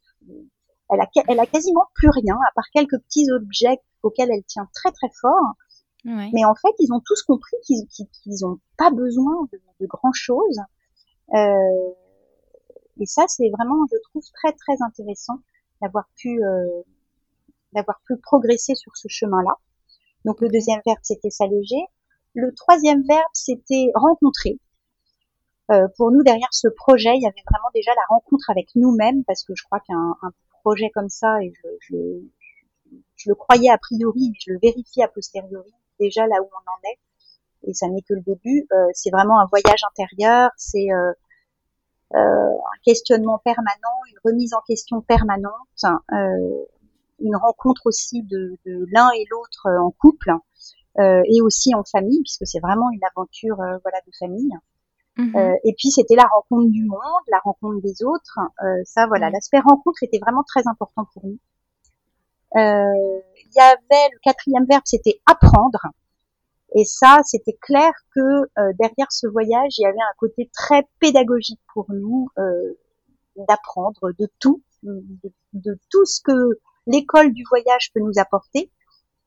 [0.90, 4.68] elle a, elle a quasiment plus rien à part quelques petits objets auxquels elle tient
[4.74, 5.54] très très fort.
[6.32, 10.12] Mais en fait, ils ont tous compris qu'ils qu'ils ont pas besoin de, de grand
[10.12, 10.58] chose.
[11.34, 11.92] Euh,
[13.00, 15.40] et ça, c'est vraiment, je trouve, très très intéressant
[15.82, 16.82] d'avoir pu euh,
[17.72, 19.56] d'avoir pu progresser sur ce chemin-là.
[20.24, 21.82] Donc le deuxième verbe, c'était s'alléger.
[22.34, 24.58] Le troisième verbe, c'était rencontrer.
[25.70, 29.24] Euh, pour nous, derrière ce projet, il y avait vraiment déjà la rencontre avec nous-mêmes,
[29.24, 30.14] parce que je crois qu'un
[30.62, 31.88] projet comme ça, et je,
[33.16, 36.70] je, le croyais a priori, mais je le vérifie a posteriori, déjà là où on
[36.70, 36.98] en est,
[37.70, 41.12] et ça n'est que le début, euh, c'est vraiment un voyage intérieur, c'est euh,
[42.12, 45.84] un questionnement permanent, une remise en question permanente,
[47.20, 50.32] une rencontre aussi de, de l'un et l'autre en couple,
[50.98, 54.56] et aussi en famille, puisque c'est vraiment une aventure voilà de famille.
[55.20, 55.36] Mhm.
[55.36, 58.38] Euh, et puis c'était la rencontre du monde, la rencontre des autres.
[58.62, 61.38] Euh, ça, voilà, l'aspect rencontre était vraiment très important pour nous.
[62.56, 65.86] Euh, il y avait le quatrième verbe, c'était apprendre.
[66.74, 71.60] Et ça, c'était clair que derrière ce voyage, il y avait un côté très pédagogique
[71.74, 72.28] pour nous
[73.48, 78.70] d'apprendre de tout, de, de, tout ce que l'école du voyage peut nous apporter,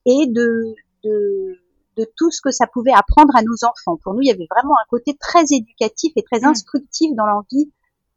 [0.05, 0.73] et de,
[1.03, 1.57] de
[1.97, 3.97] de tout ce que ça pouvait apprendre à nos enfants.
[4.03, 6.45] Pour nous, il y avait vraiment un côté très éducatif et très mm.
[6.45, 7.71] instructif dans l'envie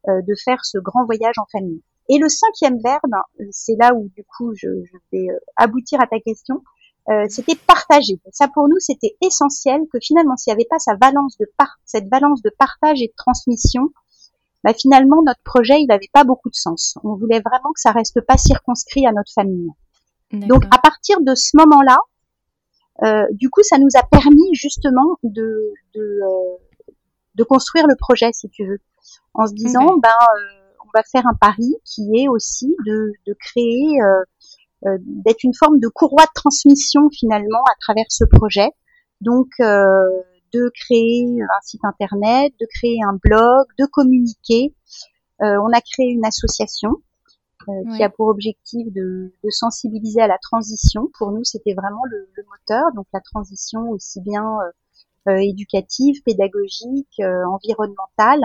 [0.07, 1.81] euh, de faire ce grand voyage en famille.
[2.09, 3.11] Et le cinquième verbe,
[3.51, 4.67] c'est là où du coup je,
[5.11, 6.63] vais euh, aboutir à ta question,
[7.09, 8.19] euh, c'était partager.
[8.31, 11.79] Ça pour nous, c'était essentiel que finalement, s'il n'y avait pas sa balance de par
[11.85, 13.89] cette balance de partage et de transmission,
[14.63, 16.97] bah, finalement notre projet il n'avait pas beaucoup de sens.
[17.03, 19.69] On voulait vraiment que ça reste pas circonscrit à notre famille.
[20.33, 21.97] Donc à partir de ce moment-là,
[23.03, 26.89] euh, du coup, ça nous a permis justement de, de, euh,
[27.35, 28.79] de, construire le projet, si tu veux,
[29.33, 33.35] en se disant, ben, euh, on va faire un pari qui est aussi de, de
[33.39, 33.99] créer,
[34.83, 38.69] d'être une forme de courroie de transmission finalement à travers ce projet,
[39.21, 44.75] Donc de créer un site internet, de créer un blog, de communiquer.
[45.39, 46.91] on a créé une association
[47.95, 51.09] qui a pour objectif de, de, sensibiliser à la transition.
[51.17, 54.45] Pour nous, c'était vraiment le, le, moteur, donc la transition aussi bien
[55.27, 58.41] euh, éducative, pédagogique, environnementale,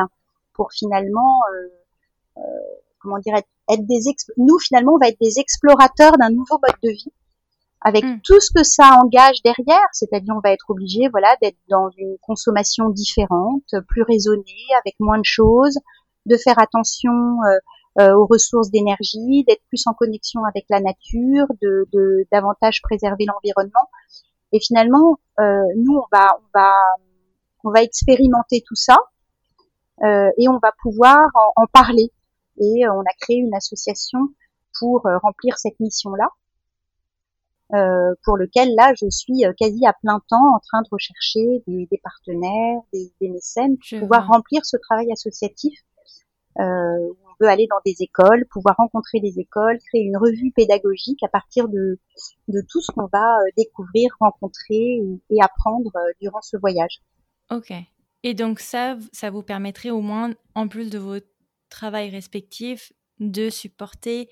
[0.55, 1.39] pour finalement
[3.03, 4.01] comment dire, être, des
[4.37, 7.13] nous finalement on va être des explorateurs d'un nouveau mode de vie
[7.85, 8.21] avec hmm.
[8.23, 12.17] tout ce que ça engage derrière, c'est-à-dire on va être obligé voilà d'être dans une
[12.23, 15.79] consommation différente, plus raisonnée, avec moins de choses,
[16.27, 21.47] de faire attention euh, euh, aux ressources d'énergie, d'être plus en connexion avec la nature,
[21.61, 23.89] de, de davantage préserver l'environnement.
[24.53, 26.73] Et finalement, euh, nous on va on va
[27.65, 28.99] on va expérimenter tout ça
[30.37, 32.11] et on va pouvoir en parler
[32.63, 34.21] et euh, on a créé une association
[34.79, 36.29] pour euh, remplir cette mission-là.
[37.75, 41.89] Euh, pour lequel là je suis quasi à plein temps en train de rechercher des,
[41.91, 45.73] des partenaires, des, des mécènes pour pouvoir remplir ce travail associatif.
[46.61, 51.23] Euh, on veut aller dans des écoles, pouvoir rencontrer des écoles, créer une revue pédagogique
[51.23, 51.99] à partir de,
[52.49, 55.01] de tout ce qu'on va découvrir, rencontrer
[55.31, 57.01] et, apprendre durant ce voyage.
[57.51, 57.73] Ok.
[58.23, 61.32] Et donc ça, ça vous permettrait au moins, en plus de votre
[61.73, 64.29] travail respectif de supporter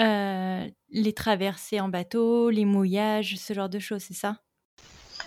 [0.00, 4.38] euh, les traversées en bateau, les mouillages, ce genre de choses, c'est ça?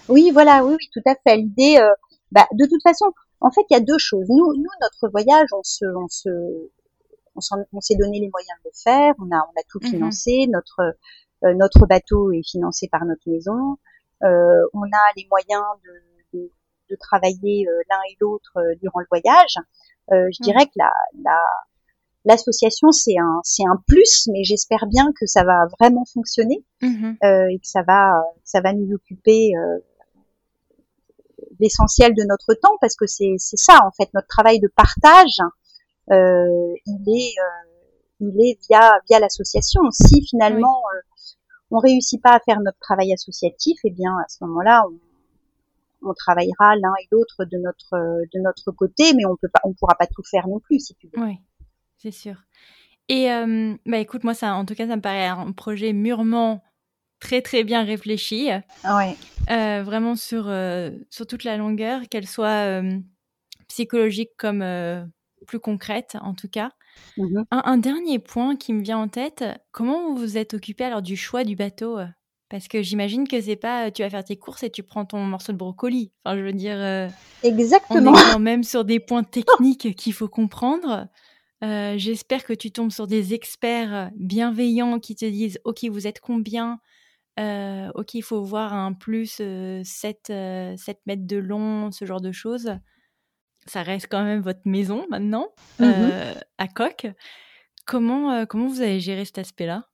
[0.07, 1.37] Oui, voilà, oui, oui, tout à fait.
[1.37, 1.93] L'idée, euh,
[2.31, 3.05] bah, de toute façon,
[3.41, 4.25] en fait, il y a deux choses.
[4.29, 6.29] Nous, nous, notre voyage, on se, on se,
[7.73, 9.13] on s'est donné les moyens de le faire.
[9.19, 10.47] On a, on a tout mmh financé.
[10.51, 10.81] Notre,
[11.43, 13.77] euh, notre bateau est financé par notre maison.
[14.21, 16.51] on a les moyens de, de,
[16.91, 19.55] de travailler l'un et l'autre durant le voyage.
[20.11, 20.91] Euh, je dirais que la,
[21.23, 21.39] la
[22.25, 27.15] l'association c'est un c'est un plus mais j'espère bien que ça va vraiment fonctionner mm-hmm.
[27.23, 28.11] euh, et que ça va
[28.43, 29.79] ça va nous occuper euh,
[31.59, 34.09] l'essentiel de notre temps parce que c'est c'est ça en fait.
[34.13, 35.39] Notre travail de partage
[36.11, 37.69] euh, il est euh,
[38.21, 39.81] il est via via l'association.
[39.91, 41.01] Si finalement euh,
[41.71, 45.08] on réussit pas à faire notre travail associatif et eh bien à ce moment-là on
[46.01, 47.91] on travaillera l'un et l'autre de notre
[48.33, 50.95] de notre côté, mais on peut pas, on pourra pas tout faire non plus, si
[50.95, 51.23] tu veux.
[51.23, 51.37] Oui,
[51.97, 52.35] c'est sûr.
[53.09, 56.63] Et euh, bah écoute, moi ça, en tout cas, ça me paraît un projet mûrement
[57.19, 58.49] très très bien réfléchi.
[58.85, 59.15] Ouais.
[59.49, 62.81] Euh, vraiment sur euh, sur toute la longueur, qu'elle soit
[63.67, 64.63] psychologique comme
[65.47, 66.71] plus concrète, en tout cas.
[67.17, 67.45] Mm-hmm.
[67.51, 71.01] Un, un, dernier point qui me vient en tête, comment vous vous êtes occupé alors
[71.01, 71.97] du choix du bateau
[72.49, 75.19] parce que j'imagine que c'est pas tu vas faire tes courses et tu prends ton
[75.19, 76.11] morceau de brocoli.
[76.23, 76.77] Enfin, je veux dire.
[76.77, 77.07] Euh,
[77.43, 78.11] Exactement.
[78.11, 81.07] On est quand même sur des points techniques qu'il faut comprendre.
[81.63, 86.19] Euh, J'espère que tu tombes sur des experts bienveillants qui te disent Ok, vous êtes
[86.19, 86.79] combien?
[87.39, 90.75] Euh, Ok, il faut voir un plus 7, euh, 7 euh,
[91.05, 92.71] mètres de long, ce genre de choses.
[93.65, 96.09] Ça reste quand même votre maison maintenant, mmh
[96.57, 97.07] à Coq.
[97.85, 99.87] Comment, comment vous avez géré cet aspect-là?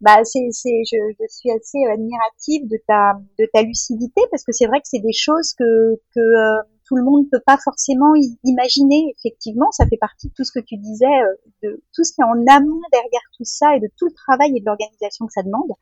[0.00, 4.52] Bah c'est c'est je, je suis assez admirative de ta de ta lucidité parce que
[4.52, 8.12] c'est vrai que c'est des choses que que euh, tout le monde peut pas forcément
[8.44, 9.14] imaginer.
[9.18, 12.20] Effectivement ça fait partie de tout ce que tu disais euh, de tout ce qui
[12.20, 15.32] est en amont derrière tout ça et de tout le travail et de l'organisation que
[15.32, 15.72] ça demande.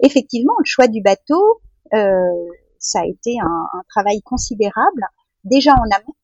[0.00, 1.60] Effectivement le choix du bateau
[1.94, 2.46] euh,
[2.78, 5.02] ça a été un, un, travail considérable
[5.44, 6.14] déjà en amont.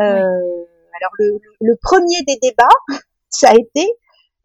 [0.00, 0.66] Euh,
[1.00, 2.68] alors le, le premier des débats
[3.30, 3.86] ça a été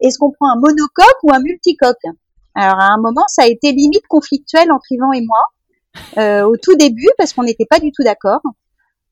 [0.00, 1.96] est-ce qu'on prend un monocoque ou un multicoque?
[2.54, 5.38] Alors à un moment, ça a été limite conflictuel entre Yvan et moi
[6.18, 8.40] euh, au tout début parce qu'on n'était pas du tout d'accord.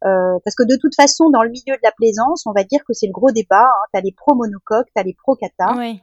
[0.04, 2.80] Euh, parce que de toute façon, dans le milieu de la plaisance, on va dire
[2.86, 3.64] que c'est le gros débat.
[3.64, 3.86] Hein.
[3.92, 6.00] T'as les pro monocoques, t'as les pro kata, oui.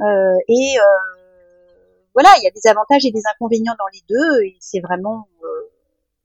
[0.00, 1.16] euh, et euh,
[2.14, 5.28] voilà, il y a des avantages et des inconvénients dans les deux, et c'est vraiment,
[5.44, 5.70] euh,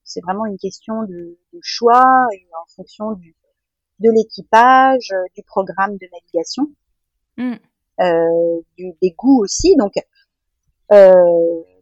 [0.03, 3.35] c'est vraiment une question de, de, choix et en fonction du,
[3.99, 6.67] de l'équipage, du programme de navigation.
[7.37, 7.57] Mm.
[8.01, 9.75] Euh, du, des goûts aussi.
[9.77, 9.93] Donc
[10.91, 11.13] euh,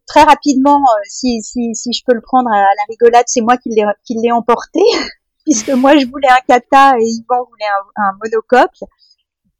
[0.05, 3.55] très rapidement, euh, si, si, si je peux le prendre à la rigolade, c'est moi
[3.57, 4.81] qui l'ai qui l'ai emporté,
[5.45, 8.89] puisque moi je voulais un kata et Yvan voulait un, un, monocoque.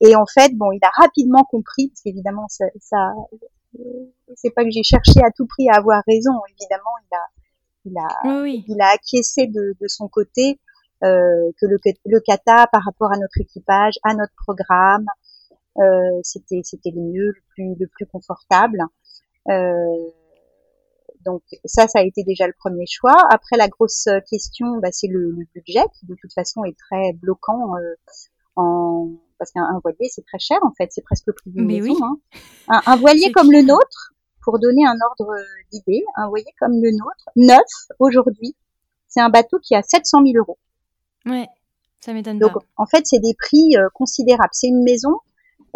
[0.02, 3.14] Et en fait, bon, il a rapidement compris, parce qu'évidemment, ça, ça
[4.36, 6.32] c'est pas que j'ai cherché à tout prix à avoir raison.
[6.58, 7.26] Évidemment, il a,
[7.86, 8.66] il a, oui.
[8.68, 10.60] il a acquiescé de, de son côté
[11.04, 15.06] euh, que le, le kata, par rapport à notre équipage, à notre programme,
[15.78, 18.80] euh, c'était c'était le mieux, le plus le plus confortable.
[19.50, 20.12] Euh,
[21.26, 23.16] donc ça, ça a été déjà le premier choix.
[23.30, 27.14] Après, la grosse question, bah, c'est le, le, budget qui de toute façon est très
[27.14, 27.96] bloquant euh,
[28.56, 31.94] en parce qu'un voilier c'est très cher en fait, c'est presque le prix d'une maison.
[31.94, 32.00] Oui.
[32.04, 32.18] Hein.
[32.68, 35.34] Un, un, voilier comme le nôtre, pour donner un ordre
[35.72, 38.56] d'idée, vous voyez, comme le nôtre, neuf aujourd'hui,
[39.08, 40.58] c'est un bateau qui a 700 000 euros.
[41.26, 41.48] Ouais,
[42.00, 42.60] ça m'étonne Donc, pas.
[42.78, 44.50] en fait, c'est des prix euh, considérables.
[44.54, 45.20] C'est une maison,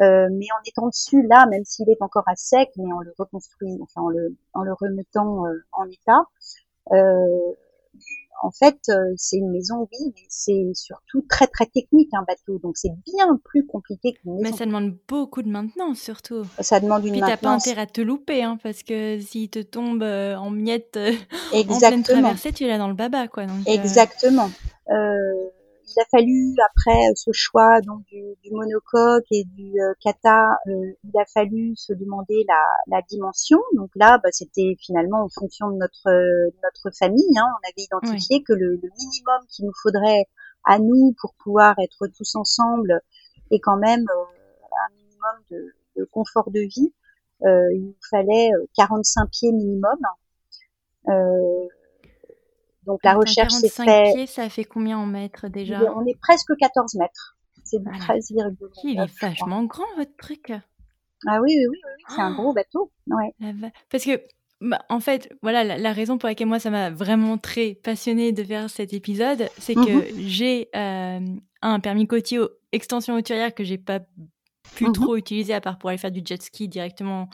[0.01, 3.13] euh, mais en étant dessus, là, même s'il est encore à sec, mais en le
[3.17, 6.25] reconstruisant, enfin, en le, en le remettant euh, en état,
[6.91, 7.53] euh,
[8.41, 12.59] en fait, euh, c'est une maison, oui, mais c'est surtout très très technique un bateau,
[12.59, 14.57] donc c'est bien plus compliqué qu'une Mais maison.
[14.57, 16.43] ça demande beaucoup de maintenance surtout.
[16.59, 17.67] Ça demande une Puis t'as pas maintenance.
[17.67, 21.13] intérêt à te louper, hein, parce que s'il te tombe euh, en miettes euh,
[21.53, 23.45] en pleine traversée, tu l'as dans le baba, quoi.
[23.45, 24.49] Donc, Exactement.
[24.89, 25.49] Euh,
[25.95, 30.93] il a fallu après ce choix donc du, du monocoque et du euh, kata, euh,
[31.03, 33.59] il a fallu se demander la, la dimension.
[33.73, 37.37] Donc là, bah, c'était finalement en fonction de notre euh, notre famille.
[37.37, 40.25] Hein, on avait identifié que le, le minimum qu'il nous faudrait
[40.65, 43.01] à nous pour pouvoir être tous ensemble
[43.51, 44.23] et quand même euh,
[44.87, 46.93] un minimum de, de confort de vie,
[47.43, 49.99] euh, il nous fallait euh, 45 pieds minimum.
[51.09, 51.67] Euh,
[52.85, 54.13] donc la attends, recherche s'est 45 faite.
[54.15, 57.37] pieds, ça fait combien en mètres déjà On est presque 14 mètres.
[57.63, 57.97] C'est Voilà.
[57.99, 58.55] 13,9.
[58.83, 60.51] Il est vachement grand, votre truc.
[61.27, 62.41] Ah oui, oui, oui, c'est un Oh.
[62.41, 62.91] gros bateau.
[63.07, 63.33] Ouais.
[63.89, 64.21] Parce que,
[64.59, 68.31] bah, en fait, voilà, la, la raison pour laquelle moi, ça m'a vraiment très passionnée
[68.33, 69.85] de faire cet épisode, c'est Mhm.
[69.85, 71.19] que j'ai euh,
[71.61, 72.39] un permis côtier
[72.73, 73.99] extension hauturière que j'ai pas
[74.75, 74.93] pu Mhm.
[74.93, 77.29] trop utiliser à part pour aller faire du jet ski directement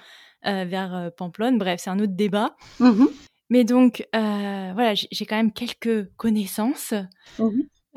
[0.46, 1.58] euh, vers euh, Pamplonne.
[1.58, 2.56] Bref, c'est un autre débat.
[2.80, 3.10] Mhm,
[3.50, 6.94] Mais donc, euh, voilà, j'ai quand même quelques connaissances.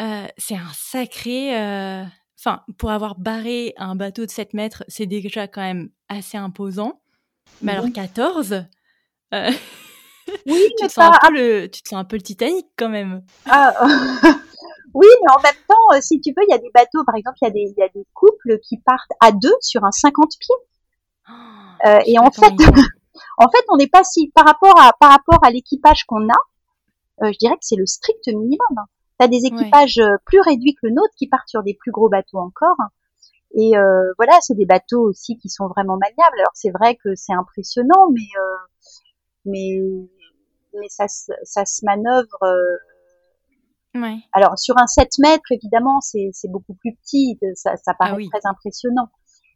[0.01, 1.57] Euh, c'est un sacré.
[1.59, 2.05] euh,
[2.45, 7.01] Enfin, pour avoir barré un bateau de 7 mètres, c'est déjà quand même assez imposant.
[7.61, 7.93] Mais alors Mhm.
[7.93, 8.65] 14,
[9.35, 9.51] euh,
[10.47, 11.19] Oui, tu, te sens pas.
[11.23, 13.23] un peu le, tu te sens un peu le Titanic quand même.
[13.47, 13.73] Ah,
[14.95, 17.37] oui, mais en même temps, si tu veux, il y a des bateaux, par exemple,
[17.43, 19.93] il y a des, il y a des couples qui partent à deux sur un
[19.93, 20.57] 50 pieds.
[21.29, 21.33] Oh,
[21.87, 22.53] Euh, et en fait.
[23.39, 26.41] en fait, on n'est pas si par rapport à par rapport à l'équipage qu'on a.
[27.23, 28.77] euh, je dirais que c'est le strict minimum.
[29.21, 31.93] Tu as des équipages euh, plus réduits que le nôtre qui partent sur des plus
[31.93, 32.77] gros bateaux encore.
[33.55, 36.39] Et euh, voilà, c'est des bateaux aussi qui sont vraiment maniables.
[36.39, 38.57] Alors c'est vrai que c'est impressionnant, mais euh,
[39.45, 39.79] mais
[40.81, 42.39] mais ça se ça se manœuvre.
[42.43, 42.77] euh,
[44.33, 48.17] alors sur un 7 mètres, évidemment, c'est c'est beaucoup plus petit, ça, ça paraît Ah
[48.17, 48.31] oui.
[48.31, 49.09] très impressionnant.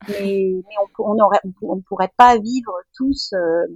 [0.09, 1.17] Mais, mais on,
[1.63, 3.67] on pourrait pas vivre tous, euh,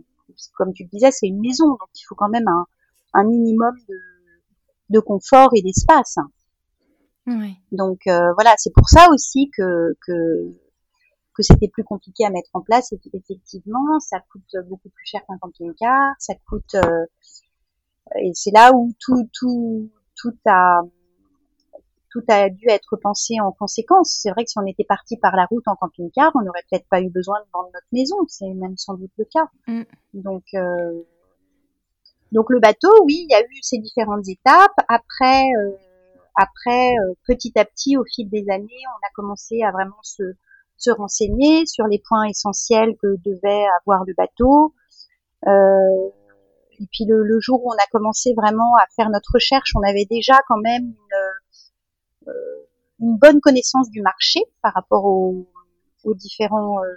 [0.55, 2.67] comme tu le disais, c'est une maison, donc il faut quand même un,
[3.15, 3.99] un minimum de,
[4.91, 6.17] de confort et d'espace.
[7.73, 10.53] Donc euh, voilà, c'est pour ça aussi que que
[11.35, 12.93] que c'était plus compliqué à mettre en place.
[13.13, 17.07] Effectivement, ça coûte beaucoup plus cher qu'un camping-car, ça coûte euh,
[18.21, 20.81] et c'est là où tout tout tout a
[22.11, 24.19] tout a dû être pensé en conséquence.
[24.23, 26.89] C'est vrai que si on était parti par la route en camping-car, on n'aurait peut-être
[26.89, 28.17] pas eu besoin de vendre notre maison.
[28.29, 29.49] C'est même sans doute le cas.
[29.67, 29.83] Mm.
[30.15, 31.03] Donc euh,
[32.33, 34.75] donc le bateau, oui, il y a eu ces différentes étapes.
[34.89, 35.71] Après euh,
[36.37, 40.23] après, euh, petit à petit, au fil des années, on a commencé à vraiment se,
[40.77, 44.75] se renseigner sur les points essentiels que devait avoir le bateau.
[45.47, 46.09] Euh,
[46.79, 49.87] et puis le, le jour où on a commencé vraiment à faire notre recherche, on
[49.87, 51.17] avait déjà quand même une,
[52.27, 55.47] une bonne connaissance du marché par rapport aux,
[56.05, 56.95] aux différents euh,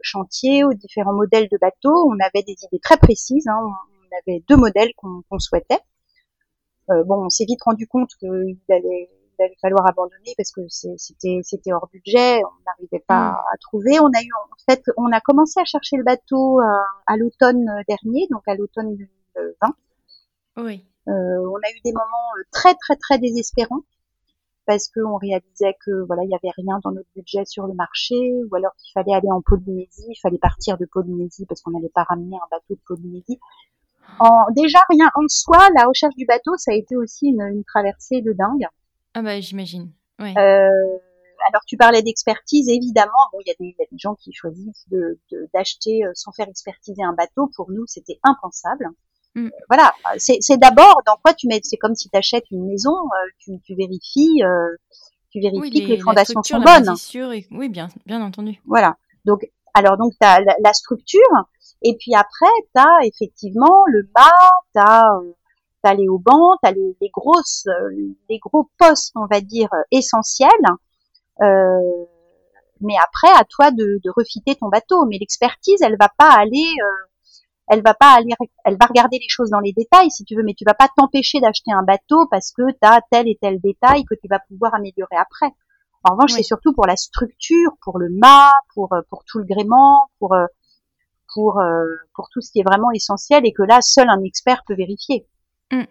[0.00, 2.10] chantiers, aux différents modèles de bateaux.
[2.10, 3.46] On avait des idées très précises.
[3.48, 3.58] Hein.
[3.62, 5.80] On, avait deux modèles qu'on souhaitait.
[6.90, 9.08] Euh, bon, on s'est vite rendu compte qu'il allait,
[9.38, 13.36] il allait falloir abandonner parce que c'était c'était hors budget, on n'arrivait pas Mm.
[13.54, 14.00] à trouver.
[14.00, 16.64] On a eu en fait, on a commencé à chercher le bateau euh,
[17.06, 19.74] à l'automne dernier, donc à l'automne 2020.
[20.58, 20.84] Oui.
[21.08, 23.82] Euh, on a eu des moments euh, très très très désespérants
[24.66, 28.14] parce qu'on réalisait que voilà il y avait rien dans notre budget sur le marché
[28.50, 31.88] ou alors qu'il fallait aller en Polynésie, il fallait partir de Polynésie parce qu'on n'allait
[31.94, 33.38] pas ramener un bateau de Polynésie.
[34.20, 37.64] En, déjà rien en soi, la recherche du bateau, ça a été aussi une, une
[37.64, 38.66] traversée de dingue.
[39.14, 39.90] Ah bah j'imagine.
[40.20, 40.34] Ouais.
[40.36, 40.98] Euh,
[41.48, 44.14] alors tu parlais d'expertise, évidemment, bon il y, a des- il y a des gens
[44.14, 47.50] qui choisissent de- de- d'acheter euh, sans faire expertiser un bateau.
[47.56, 48.86] Pour nous, c'était impensable.
[49.34, 49.46] Mm.
[49.46, 51.60] Euh, Voilà, c'est d'abord dans quoi tu mets.
[51.62, 54.76] C'est comme si tu achètes une maison, euh, tu, tu vérifies, euh,
[55.30, 56.84] tu vérifies oui, que les fondations sont bonnes.
[57.32, 58.60] et- Oui, bien, bien entendu.
[58.66, 58.96] Voilà.
[59.24, 61.20] Donc, alors donc t'as la, la structure,
[61.80, 65.32] et puis après t'as effectivement le mât, t'as euh,
[65.82, 67.66] t'as les haubans, t'as les, les grosses,
[68.28, 70.50] les gros postes, on va dire essentiels.
[71.40, 72.04] Euh,
[72.80, 75.06] mais après, à toi de, de refiter ton bateau.
[75.06, 77.06] Mais l'expertise, elle va pas aller, euh,
[77.72, 78.28] elle va pas aller,
[78.66, 80.88] elle va regarder les choses dans les détails, si tu veux, mais tu vas pas
[80.94, 84.40] t'empêcher d'acheter un bateau parce que tu as tel et tel détail que tu vas
[84.40, 85.48] pouvoir améliorer après.
[86.04, 86.36] En revanche, Oui.
[86.36, 90.34] c'est surtout pour la structure, pour le mât, pour euh, pour tout le gréement, pour
[90.34, 90.44] euh,
[91.34, 91.62] pour
[92.14, 95.26] pour tout ce qui est vraiment essentiel et que là seul un expert peut vérifier.
[95.70, 95.84] Mm.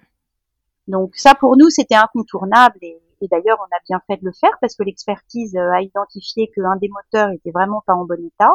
[0.87, 3.01] Donc ça pour nous c'était incontournable et,
[3.31, 6.89] d'ailleurs on a bien fait de le faire parce que l'expertise a identifié qu'un des
[6.89, 8.53] moteurs était vraiment pas en bon état.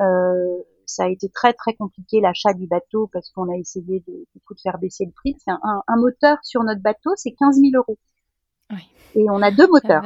[0.00, 4.12] Euh, ça a été très très compliqué l'achat du bateau parce qu'on a essayé de,
[4.12, 5.36] de, faire baisser le prix.
[5.44, 7.98] C'est un, un, moteur sur notre bateau, c'est 15 000 euros.
[8.70, 8.88] Oui.
[9.14, 10.02] Et on a deux moteurs.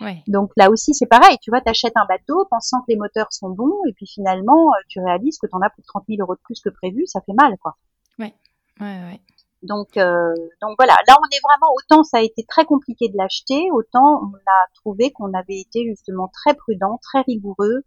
[0.00, 0.22] Ouais.
[0.26, 3.50] Donc là aussi c'est pareil, tu vois, t'achètes un bateau pensant que les moteurs sont
[3.50, 6.40] bons et puis finalement euh, tu réalises que t'en as pour 30 000 euros de
[6.42, 7.76] plus que prévu, ça fait mal quoi.
[8.18, 8.34] Ouais,
[8.80, 9.20] ouais, ouais.
[9.62, 13.16] Donc, euh, donc voilà, là on est vraiment autant ça a été très compliqué de
[13.16, 17.84] l'acheter, autant on a trouvé qu'on avait été justement très prudent, très rigoureux.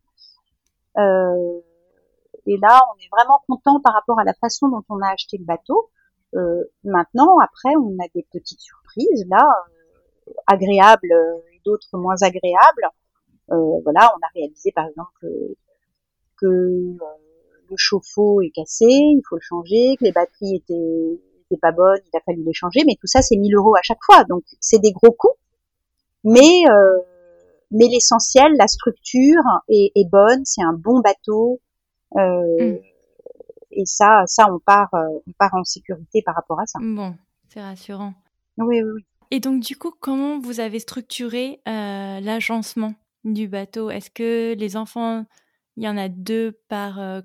[0.98, 1.60] Euh,
[2.48, 5.38] et là, on est vraiment content par rapport à la façon dont on a acheté
[5.38, 5.90] le bateau.
[6.36, 9.46] Euh, maintenant, après, on a des petites surprises là,
[10.30, 11.14] euh, agréables
[11.54, 12.88] et d'autres moins agréables.
[13.52, 15.28] Euh, voilà, on a réalisé par exemple
[16.40, 16.96] que,
[17.70, 22.00] le chauffe-eau est cassé, il faut le changer, que les batteries étaient, étaient pas bonnes,
[22.02, 24.44] il a fallu les changer, mais tout ça c'est 1000 euros à chaque fois, donc
[24.62, 25.36] c'est des gros coûts.
[26.24, 26.64] Mais
[27.72, 31.67] mais l'essentiel, la structure est, est bonne, c'est un bon bateau, euh,
[32.14, 32.78] mm.
[33.72, 36.80] Et ça, ça, on part, euh, on part en sécurité par rapport à ça.
[36.82, 37.16] Bon,
[37.50, 38.14] c'est rassurant.
[38.58, 39.06] Oui, oui, oui.
[39.30, 43.90] Et donc, du coup, comment vous avez structuré euh, l'agencement du bateau?
[43.90, 45.26] Est-ce que les enfants,
[45.76, 47.24] il y en a deux par...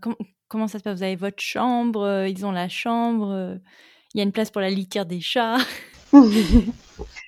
[0.48, 0.98] comment ça se passe?
[0.98, 3.56] Vous avez votre chambre, ils ont la chambre,
[4.12, 5.58] il y a une place pour la litière des chats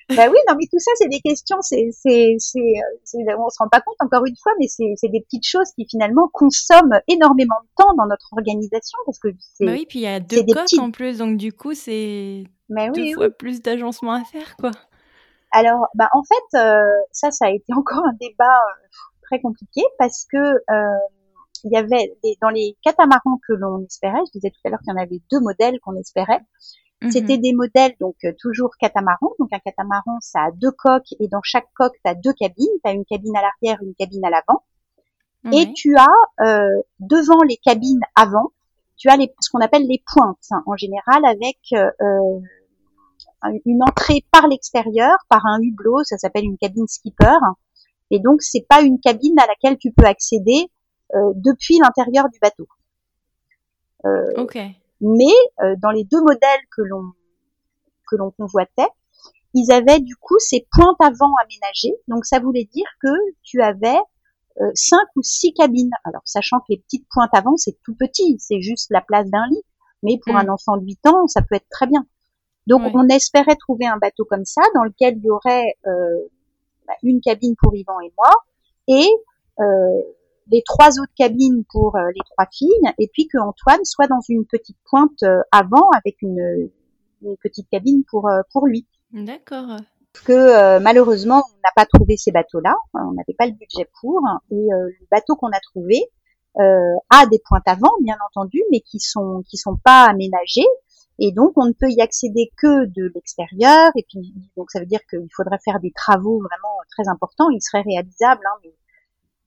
[0.09, 2.59] bah oui, non, mais tout ça, c'est des questions, c'est, c'est, c'est,
[3.37, 5.87] on se rend pas compte encore une fois, mais c'est, c'est des petites choses qui
[5.89, 9.65] finalement consomment énormément de temps dans notre organisation parce que c'est.
[9.65, 12.89] Bah oui, puis il y a deux coques en plus, donc du coup, c'est bah
[12.89, 14.71] deux fois plus d'agencement à faire, quoi.
[15.51, 18.87] Alors, bah en fait, euh, ça, ça a été encore un débat euh,
[19.23, 20.99] très compliqué parce que euh,
[21.63, 24.79] il y avait des, dans les catamarans que l'on espérait, je disais tout à l'heure
[24.79, 26.41] qu'il y en avait deux modèles qu'on espérait.
[27.09, 27.41] C'était mhm.
[27.41, 29.31] des modèles donc euh, toujours catamaran.
[29.39, 32.67] Donc un catamaran, ça a deux coques et dans chaque coque, tu as deux cabines.
[32.83, 34.63] Tu as une cabine à l'arrière, une cabine à l'avant.
[35.53, 36.07] Et tu as
[36.41, 38.51] euh, devant les cabines avant,
[38.97, 42.39] tu as les, ce qu'on appelle les pointes hein, en général avec euh,
[43.63, 47.37] une entrée par l'extérieur, par un hublot, ça s'appelle une cabine skipper.
[48.09, 50.71] Et donc c'est pas une cabine à laquelle tu peux accéder
[51.35, 52.67] depuis l'intérieur du bateau.
[54.37, 54.57] ok.
[55.01, 57.11] Mais euh, dans les deux modèles que l'on
[58.09, 58.89] que l'on convoitait,
[59.53, 61.95] ils avaient du coup ces pointes avant aménagées.
[62.07, 63.09] Donc ça voulait dire que
[63.43, 63.97] tu avais
[64.61, 65.91] euh, cinq ou six cabines.
[66.03, 69.45] Alors sachant que les petites pointes avant c'est tout petit, c'est juste la place d'un
[69.49, 69.63] lit.
[70.03, 70.37] Mais pour mm.
[70.37, 72.05] un enfant de 8 ans, ça peut être très bien.
[72.67, 76.29] Donc on espérait trouver un bateau comme ça dans lequel il y aurait euh,
[76.87, 78.31] bah, une cabine pour Yvan et moi
[78.87, 79.07] et
[79.59, 80.01] euh,
[80.51, 82.69] les trois autres cabines pour euh, les trois filles,
[82.99, 86.69] et puis que Antoine soit dans une petite pointe euh, avant avec une,
[87.21, 88.87] une, petite cabine pour euh, pour lui.
[89.11, 89.77] D'accord.
[90.23, 94.67] Que malheureusement on n'a pas trouvé ces bateaux-là, on n'avait pas le budget pour, et
[94.71, 96.03] le bateau qu'on a trouvé
[96.57, 100.69] a des pointes avant, bien entendu, mais qui sont qui sont pas aménagées,
[101.19, 104.85] et donc on ne peut y accéder que de l'extérieur, et puis donc ça veut
[104.85, 107.49] dire qu'il faudrait faire des travaux vraiment très importants.
[107.49, 108.73] Il serait réalisable, hein, mais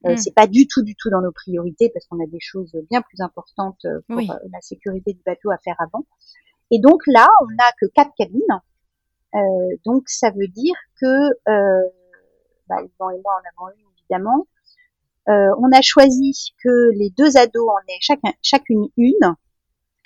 [0.06, 0.16] euh, mm.
[0.16, 3.02] C'est pas du tout, du tout dans nos priorités parce qu'on a des choses bien
[3.02, 6.04] plus importantes euh, pour euh, la sécurité du bateau à faire avant.
[6.70, 8.42] Et donc là, on n'a que quatre cabines.
[9.34, 9.38] Euh,
[9.84, 11.88] donc ça veut dire que, euh,
[12.68, 14.46] bah, Yvan et moi en avons une évidemment.
[15.28, 19.34] Euh, on a choisi que les deux ados en aient chacun, chacune une.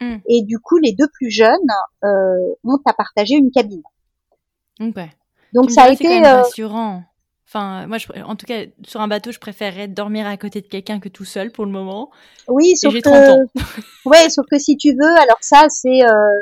[0.01, 0.17] Mm.
[0.29, 1.71] Et du coup, les deux plus jeunes
[2.03, 3.83] ont à partager une cabine.
[4.81, 5.11] Okay.
[5.53, 7.05] Donc ça a été quand même rassurant.
[7.55, 10.67] Enfin, moi, je, en tout cas, sur un bateau, je préférerais dormir à côté de
[10.67, 12.11] quelqu'un que tout seul pour le moment.
[12.49, 13.01] Oui, sauf que.
[13.01, 13.45] 30 ans.
[14.07, 16.41] ouais, sauf que si tu veux, alors ça, c'est euh,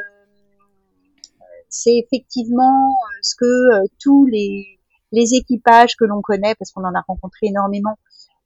[1.69, 4.79] c'est effectivement euh, ce que euh, tous les
[5.11, 7.99] les équipages que l'on connaît, parce qu'on en a rencontré énormément,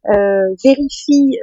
[0.09, 1.39] euh, vérifient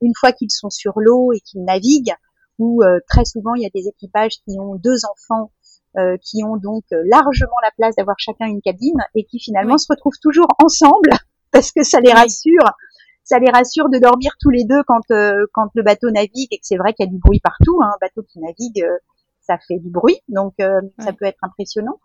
[0.00, 2.16] une fois qu'ils sont sur l'eau et qu'ils naviguent.
[2.58, 5.52] Où très souvent, il y a des équipages qui ont deux enfants
[5.98, 9.76] euh, qui ont donc euh, largement la place d'avoir chacun une cabine et qui finalement
[9.76, 11.10] se retrouvent toujours ensemble
[11.52, 12.64] parce que ça les rassure.
[13.24, 16.56] Ça les rassure de dormir tous les deux quand euh, quand le bateau navigue et
[16.56, 17.78] que c'est vrai qu'il y a du bruit partout.
[17.82, 17.90] Hein.
[17.94, 18.82] Un bateau qui navigue,
[19.42, 22.00] ça fait du bruit, donc ça peut être impressionnant.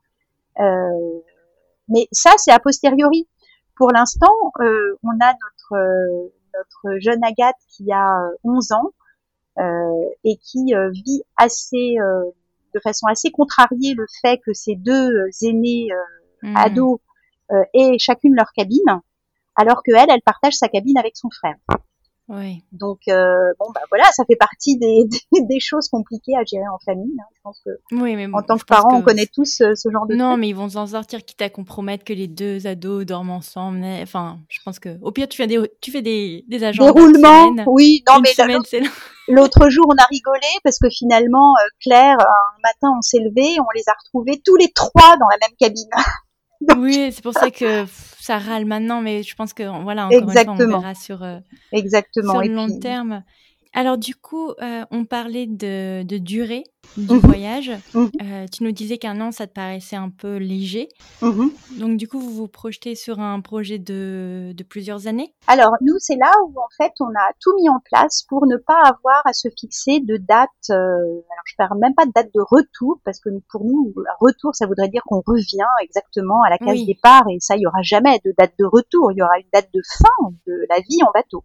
[0.60, 3.30] mais ça, c'est a posteriori.
[3.78, 8.92] Pour l'instant, on a notre notre jeune Agathe qui a 11 ans
[10.26, 11.96] et qui vit assez
[12.78, 16.58] de façon assez contrariée le fait que ces deux euh, aînés euh, hmm.
[16.58, 17.00] ados
[17.52, 19.02] euh, aient chacune leur cabine,
[19.56, 21.56] alors que elle, elle partage sa cabine avec son frère.
[22.30, 22.62] Oui.
[22.74, 26.78] Donc euh, bon bah voilà, ça fait partie des, des, choses compliquées à gérer en
[26.80, 27.16] famille.
[27.20, 27.26] Hein.
[27.36, 30.06] Je pense que oui, mais en tant que parent, on connaît tous euh, ce, genre
[30.08, 33.32] de non, mais ils vont s'en sortir quitte à compromettre que les deux ados dorment
[33.32, 33.84] ensemble.
[34.02, 37.00] Enfin, je pense que au pire tu fais des tu fais des des agents des
[37.00, 37.56] roulements.
[37.68, 38.62] oui, non mais semaine,
[39.30, 43.58] l'autre jour on a rigolé parce que finalement euh, Claire un matin on s'est levé,
[43.60, 45.90] on les a retrouvés tous les trois dans la même cabine.
[46.78, 47.86] Oui, c'est pour ça que
[48.20, 50.54] ça râle maintenant, mais je pense que voilà, encore Exactement.
[50.54, 51.40] Une fois, on verra sur, euh,
[51.72, 52.32] Exactement.
[52.34, 53.24] sur le long terme.
[53.74, 56.64] Alors du coup, euh, on parlait de, de durée
[56.96, 57.20] du mhm.
[57.20, 57.72] voyage.
[57.94, 58.12] Mhm.
[58.22, 60.90] Euh, tu nous disais qu'un an, ça te paraissait un peu léger.
[61.22, 61.52] Mhm.
[61.80, 65.34] Donc du coup, vous vous projetez sur un projet de, de plusieurs années?
[65.48, 68.58] Alors nous, c'est là où en fait, on a tout mis en place pour ne
[68.58, 70.50] pas avoir à se fixer de date.
[70.70, 74.56] Euh, alors je parle même pas de date de retour parce que pour nous, retour,
[74.56, 77.82] ça voudrait dire qu'on revient exactement à la case départ et ça, il y aura
[77.82, 79.12] jamais de date de retour.
[79.12, 81.44] Il y aura une date de fin de la vie en bateau.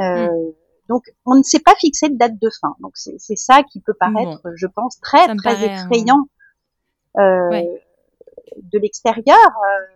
[0.00, 0.52] Euh, mm.
[0.88, 2.74] Donc, on ne s'est pas fixé de date de fin.
[2.80, 6.28] Donc, c'est ça qui peut paraître, je pense, très très effrayant
[7.18, 7.62] euh,
[8.56, 9.38] de l'extérieur.
[9.38, 9.86] Euh,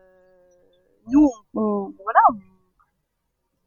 [1.08, 2.20] nous, on, voilà,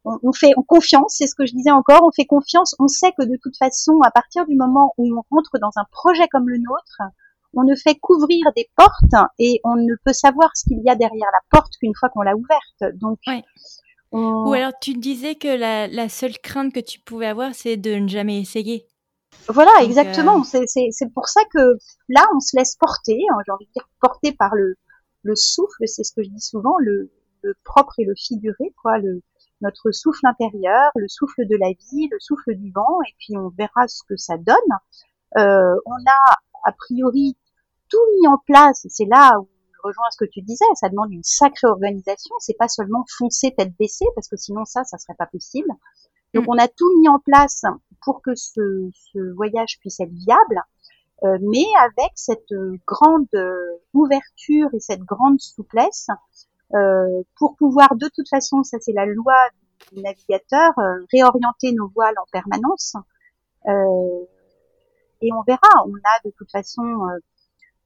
[0.05, 1.15] on, on, fait confiance.
[1.17, 2.01] C'est ce que je disais encore.
[2.03, 2.75] On fait confiance.
[2.79, 5.85] On sait que de toute façon, à partir du moment où on rentre dans un
[5.91, 7.01] projet comme le nôtre,
[7.53, 10.95] on ne fait qu'ouvrir des portes et on ne peut savoir ce qu'il y a
[10.95, 12.95] derrière la porte qu'une fois qu'on l'a ouverte.
[12.95, 13.19] Donc,
[14.11, 17.91] ou alors tu disais que la, la, seule crainte que tu pouvais avoir, c'est de
[17.91, 18.87] ne jamais essayer.
[19.47, 20.41] Voilà, exactement.
[20.55, 23.87] Euh, c'est pour ça que là, on se laisse porter, hein, j'ai envie de dire
[24.01, 24.75] porter par le,
[25.23, 27.11] le souffle, c'est ce que je dis souvent, le,
[27.43, 29.21] le propre et le figuré, quoi, le,
[29.61, 33.49] notre souffle intérieur, le souffle de la vie, le souffle du vent, et puis on
[33.49, 34.55] verra ce que ça donne.
[35.37, 36.35] Euh, on a
[36.65, 37.37] a priori
[37.89, 39.47] tout mis en place, c'est là où
[39.83, 42.35] rejoins ce que tu disais, ça demande une sacrée organisation.
[42.39, 45.69] C'est pas seulement foncer tête baissée, parce que sinon ça, ça serait pas possible.
[46.33, 46.49] Donc mm.
[46.49, 47.63] on a tout mis en place
[48.03, 50.61] pour que ce, ce voyage puisse être viable,
[51.23, 52.53] euh, mais avec cette
[52.87, 53.27] grande
[53.93, 56.07] ouverture et cette grande souplesse
[56.75, 59.33] euh, pour pouvoir de toute façon, ça c'est la loi
[59.91, 62.93] du navigateur, euh, réorienter nos voiles en permanence.
[63.67, 64.25] Euh,
[65.21, 66.83] et on verra, on a de toute façon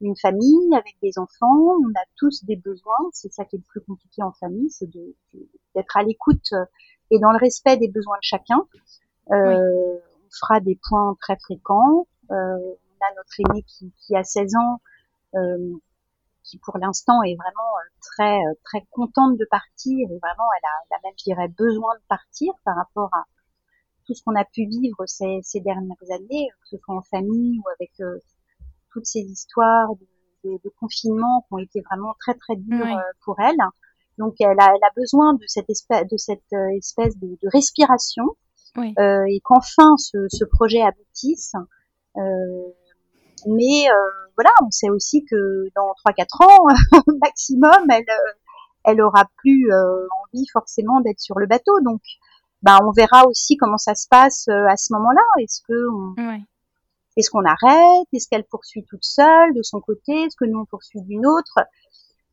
[0.04, 3.64] une famille avec des enfants, on a tous des besoins, c'est ça qui est le
[3.64, 6.64] plus compliqué en famille, c'est d'être à l'écoute euh,
[7.10, 8.66] et dans le respect des besoins de chacun.
[9.32, 12.06] Euh, On fera des points très fréquents.
[12.30, 14.80] Euh, on a notre aînée qui, qui a 16 ans,
[15.34, 15.72] euh,
[16.42, 20.76] qui pour l'instant est vraiment euh, très très contente de partir et vraiment elle a,
[20.90, 23.24] elle a même, je dirais, besoin de partir par rapport à
[24.06, 27.58] tout ce qu'on a pu vivre ces, ces dernières années, que ce soit en famille
[27.58, 27.92] ou avec
[28.94, 33.12] toutes ces histoires de, de, de, confinement qui ont été vraiment très très dures euh,
[33.24, 33.58] pour elle.
[34.18, 37.48] Donc elle a, elle a, besoin de cette espèce de cette euh, espèce de, de
[37.52, 38.24] respiration
[38.76, 41.52] euh, et qu'enfin ce, ce, projet aboutisse.
[42.16, 42.20] Euh,
[43.46, 48.04] mais euh, voilà, on sait aussi que dans 3-4 ans maximum, elle
[48.86, 51.80] elle aura plus envie forcément d'être sur le bateau.
[51.84, 52.02] Donc
[52.62, 55.22] bah, on verra aussi comment ça se passe à ce moment-là.
[55.40, 56.14] Est-ce que on,
[57.16, 58.08] est-ce qu'on arrête?
[58.12, 60.12] Est-ce qu'elle poursuit toute seule de son côté?
[60.24, 61.60] Est-ce que nous on poursuit d'une autre?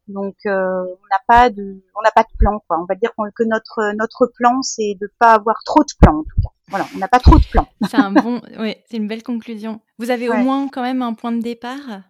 [0.08, 2.80] Donc euh, on n'a pas de, on n'a pas de plan quoi.
[2.80, 6.24] On va dire que notre notre plan c'est de pas avoir trop de plans en
[6.24, 6.50] tout cas.
[6.70, 7.68] Voilà, on n'a pas trop de plans.
[7.90, 9.82] c'est un bon, oui, c'est une belle conclusion.
[10.00, 12.02] Vous avez au moins quand même un point de départ?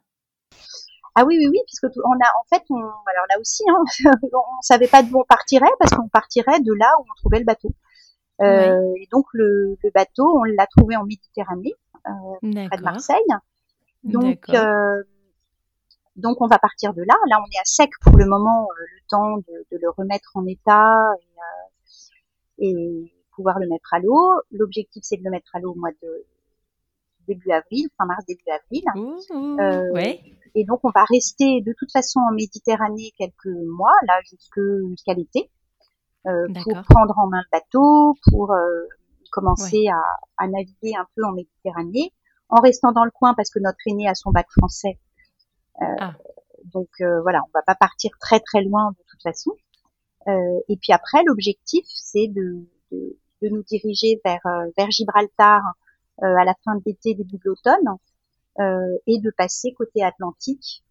[1.16, 3.84] Ah oui, oui, oui, puisque on a, en fait, on, alors là aussi, hein,
[4.34, 7.46] on savait pas d'où on partirait parce qu'on partirait de là où on trouvait le
[7.46, 7.74] bateau.
[8.42, 11.74] Euh, Et donc le, le bateau, on l'a trouvé en Méditerranée
[12.68, 13.18] près de Marseille.
[14.04, 15.04] Donc, euh,
[16.16, 17.16] donc on va partir de là.
[17.30, 20.32] Là, on est à sec pour le moment, euh, le temps de, de, le remettre
[20.36, 20.96] en état
[22.60, 24.34] et, et pouvoir le mettre à l'eau.
[24.52, 26.26] L'objectif, c'est de le mettre à l'eau au mois de
[27.28, 28.84] début avril, fin mars, début avril.
[29.60, 30.20] euh, ouais.
[30.54, 35.50] Et donc, on va rester de toute façon en Méditerranée quelques mois, là, jusqu'à l'été,
[36.28, 38.86] euh, pour prendre en main le bateau, pour euh,
[39.32, 42.14] commencer à, à, naviguer un peu en Méditerranée,
[42.50, 45.00] en restant dans le coin parce que notre aîné a son bac français.
[45.82, 46.14] Euh, ah.
[46.74, 49.52] Donc euh, voilà, on va pas partir très très loin de toute façon.
[50.28, 55.62] Euh, et puis après, l'objectif, c'est de, de, de, nous diriger vers, euh, vers Gibraltar
[56.22, 57.98] euh, à la fin de l'été, début de l'automne,
[59.08, 60.84] et de passer côté Atlantique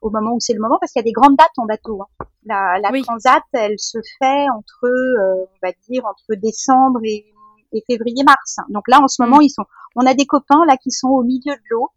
[0.00, 2.02] au moment où c'est le moment, parce qu'il y a des grandes dates en bateau.
[2.02, 2.26] Hein.
[2.44, 7.26] La, la transat, elle se fait entre, euh, on va dire, entre décembre et,
[7.72, 8.56] et février-mars.
[8.68, 9.42] Donc là, en ce moment, mm.
[9.42, 9.64] ils sont.
[9.96, 11.90] On a des copains là qui sont au milieu de l'eau,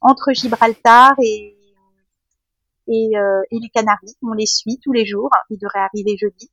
[0.00, 1.58] entre Gibraltar et
[2.88, 4.16] et, euh, et, les Canaries.
[4.22, 5.30] On les suit tous les jours.
[5.50, 6.50] Ils devraient arriver jeudi.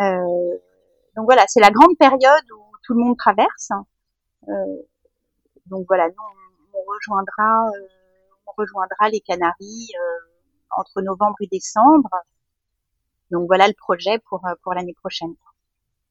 [0.00, 0.58] Euh,
[1.16, 3.70] donc voilà, c'est la grande période où tout le monde traverse.
[4.48, 4.82] Euh,
[5.66, 6.14] donc voilà, nous
[6.72, 7.88] on, rejoindra, euh,
[8.46, 9.90] on rejoindra les Canaries
[10.76, 12.10] entre novembre et décembre.
[13.30, 15.34] Donc voilà le projet pour pour l'année prochaine.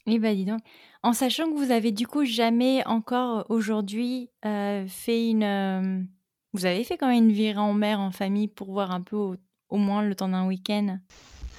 [0.08, 0.62] Eh ben dis donc,
[1.04, 6.08] en sachant que vous avez du coup jamais encore aujourd'hui fait une,
[6.54, 9.38] vous avez fait quand même une virée en mer en famille pour voir un peu
[9.70, 10.98] au moins le temps d'un week-end?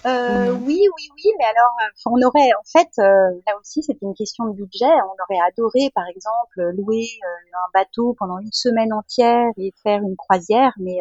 [0.06, 4.06] Euh, oui, oui, oui, mais alors euh, on aurait, en fait, euh, là aussi c'était
[4.06, 4.86] une question de budget.
[4.86, 10.00] On aurait adoré, par exemple, louer euh, un bateau pendant une semaine entière et faire
[10.00, 10.98] une croisière, mais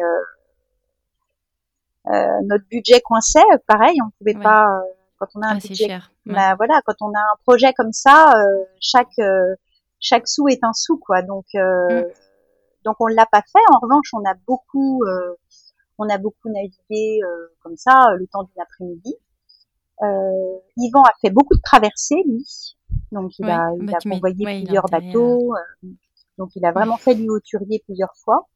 [2.06, 3.40] notre budget coinçait.
[3.66, 4.66] Pareil, on pouvait pas.
[5.18, 6.12] quand on a un ah, budget, cher.
[6.26, 8.32] Bah, voilà, quand on a un projet comme ça,
[8.80, 9.20] chaque
[9.98, 11.22] chaque sou est un sou, quoi.
[11.22, 12.04] Donc mm.
[12.84, 13.64] donc on l'a pas fait.
[13.72, 15.04] En revanche, on a beaucoup
[16.00, 19.14] on a beaucoup navigué euh, comme ça le temps d'une après-midi.
[20.02, 22.74] Euh, Yvan a fait beaucoup de traversées, lui.
[23.12, 25.54] Donc, il a, il bah, a convoyé plusieurs bateaux.
[25.54, 25.88] Euh,
[26.38, 28.48] donc, il a vraiment fait du hauturier plusieurs fois.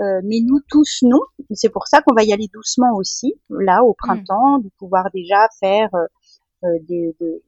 [0.00, 1.20] Euh, mais nous tous, non.
[1.52, 5.46] C'est pour ça qu'on va y aller doucement aussi, là, au printemps, de pouvoir déjà
[5.60, 5.90] faire
[6.62, 7.42] des, des,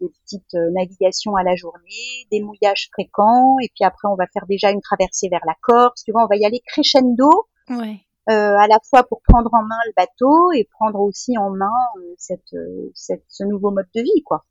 [0.00, 4.44] des, petites navigations à la journée, des mouillages fréquents, et puis après, on va faire
[4.46, 6.02] déjà une traversée vers la Corse.
[6.04, 7.30] Tu vois, on va y aller crescendo.
[7.70, 8.00] Ouais.
[8.28, 11.70] Euh, à la fois pour prendre en main le bateau et prendre aussi en main
[11.98, 14.44] euh, cette, euh, cette, ce nouveau mode de vie, quoi.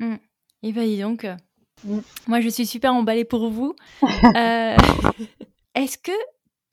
[0.00, 0.16] Mmh.
[0.64, 1.24] Et bah dis donc,
[1.84, 1.98] mmh.
[2.26, 3.76] moi je suis super emballée pour vous.
[5.76, 6.10] Est-ce que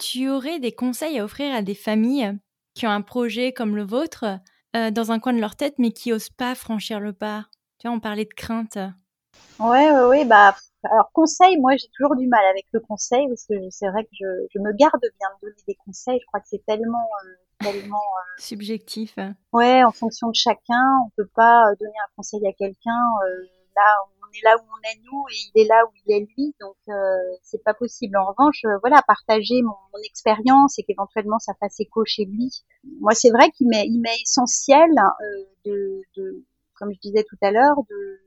[0.01, 2.37] tu aurais des conseils à offrir à des familles
[2.73, 4.25] qui ont un projet comme le vôtre
[4.73, 7.45] dans un coin de leur tête mais qui osent pas franchir le pas?
[7.77, 8.77] Tu vois, on parlait de crainte.
[9.59, 13.45] Ouais, ouais, ouais, bah alors conseil, moi j'ai toujours du mal avec le conseil parce
[13.45, 16.19] que c'est vrai que je, je, me garde bien de donner des conseils.
[16.19, 17.29] Je crois que c'est tellement euh,
[17.59, 19.15] tellement euh, subjectif.
[19.53, 22.99] Ouais, en fonction de chacun, on peut pas euh, donner un conseil à quelqu'un.
[23.75, 26.19] là, on est là où on est nous et il est là où il est
[26.19, 26.75] lui, donc
[27.41, 28.17] c'est pas possible.
[28.17, 29.75] En revanche, voilà, partager mon,
[30.05, 32.49] expérience et qu'éventuellement ça fasse écho chez lui.
[32.99, 34.89] Moi, c'est vrai qu'il m'est il m'est essentiel
[35.65, 36.43] de, de,
[36.75, 38.19] comme je disais tout à l'heure, de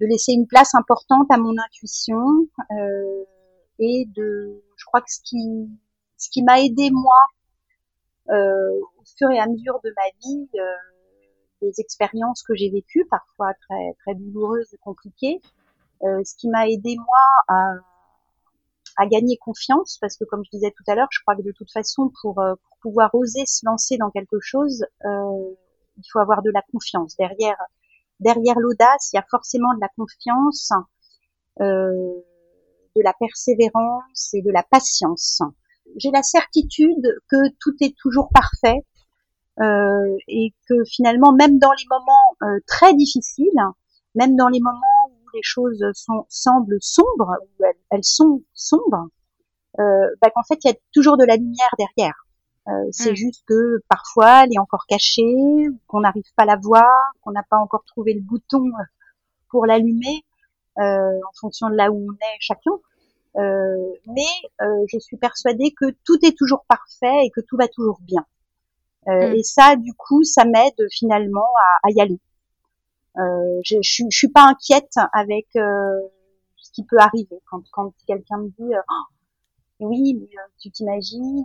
[0.00, 2.24] de laisser une place importante à mon intuition
[2.72, 3.24] euh,
[3.78, 5.68] et de, je crois que ce qui,
[6.16, 7.20] ce qui m'a aidé moi
[8.30, 10.60] euh, au fur et à mesure de ma vie, euh,
[11.60, 15.40] des expériences que j'ai vécues, parfois très très douloureuses et compliquées,
[16.02, 17.74] euh, ce qui m'a aidé moi à,
[18.96, 21.52] à gagner confiance, parce que comme je disais tout à l'heure, je crois que de
[21.52, 25.54] toute façon, pour, euh, pour pouvoir oser se lancer dans quelque chose, euh,
[25.96, 27.56] il faut avoir de la confiance derrière
[28.20, 30.72] derrière l'audace, il y a forcément de la confiance,
[31.60, 32.12] euh,
[32.96, 35.40] de la persévérance et de la patience.
[35.96, 38.84] J'ai la certitude que tout est toujours parfait
[39.60, 43.60] euh, et que finalement, même dans les moments euh, très difficiles,
[44.14, 49.08] même dans les moments où les choses sont, semblent sombres, où elles, sont sombres,
[49.78, 52.26] euh, bah, qu'en fait, il y a toujours de la lumière derrière.
[52.68, 53.16] Euh, c'est mm.
[53.16, 57.42] juste que parfois elle est encore cachée, qu'on n'arrive pas à la voir, qu'on n'a
[57.42, 58.70] pas encore trouvé le bouton
[59.48, 60.24] pour l'allumer
[60.78, 62.72] euh, en fonction de là où on est chacun.
[63.36, 67.98] Euh, mais je suis persuadée que tout est toujours parfait et que tout va toujours
[68.02, 68.24] bien.
[69.06, 69.34] Mm.
[69.34, 71.48] Et ça, du coup, ça m'aide finalement
[71.82, 72.20] à, y aller.
[73.16, 78.74] je, je, suis pas inquiète avec ce qui peut arriver quand, quand quelqu'un me dit
[78.74, 80.28] oh, oui,
[80.60, 81.44] tu t'imagines,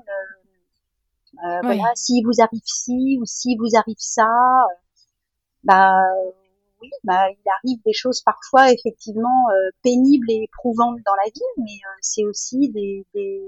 [1.43, 4.75] euh, voilà, si vous arrive ci ou si vous arrive ça, euh,
[5.63, 6.03] bah
[6.81, 11.63] oui, bah il arrive des choses parfois effectivement euh, pénibles et éprouvantes dans la vie,
[11.63, 13.41] mais c'est aussi des des,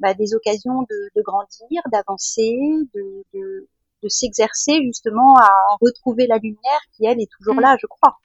[0.00, 2.58] bah, des occasions de, de grandir, d'avancer,
[2.94, 3.68] de, de,
[4.02, 7.60] de s'exercer justement à retrouver la lumière qui elle est toujours mm.
[7.60, 8.16] là, je crois.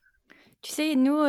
[0.61, 1.19] Tu sais, nous,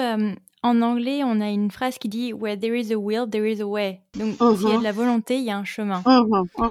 [0.62, 3.60] en anglais, on a une phrase qui dit Where there is a will, there is
[3.60, 4.00] a way.
[4.14, 4.82] Donc, s'il y a de mm-hmm.
[4.82, 6.00] la volonté, il y a un chemin.
[6.00, 6.46] Mm-hmm.
[6.56, 6.70] Mm-hmm.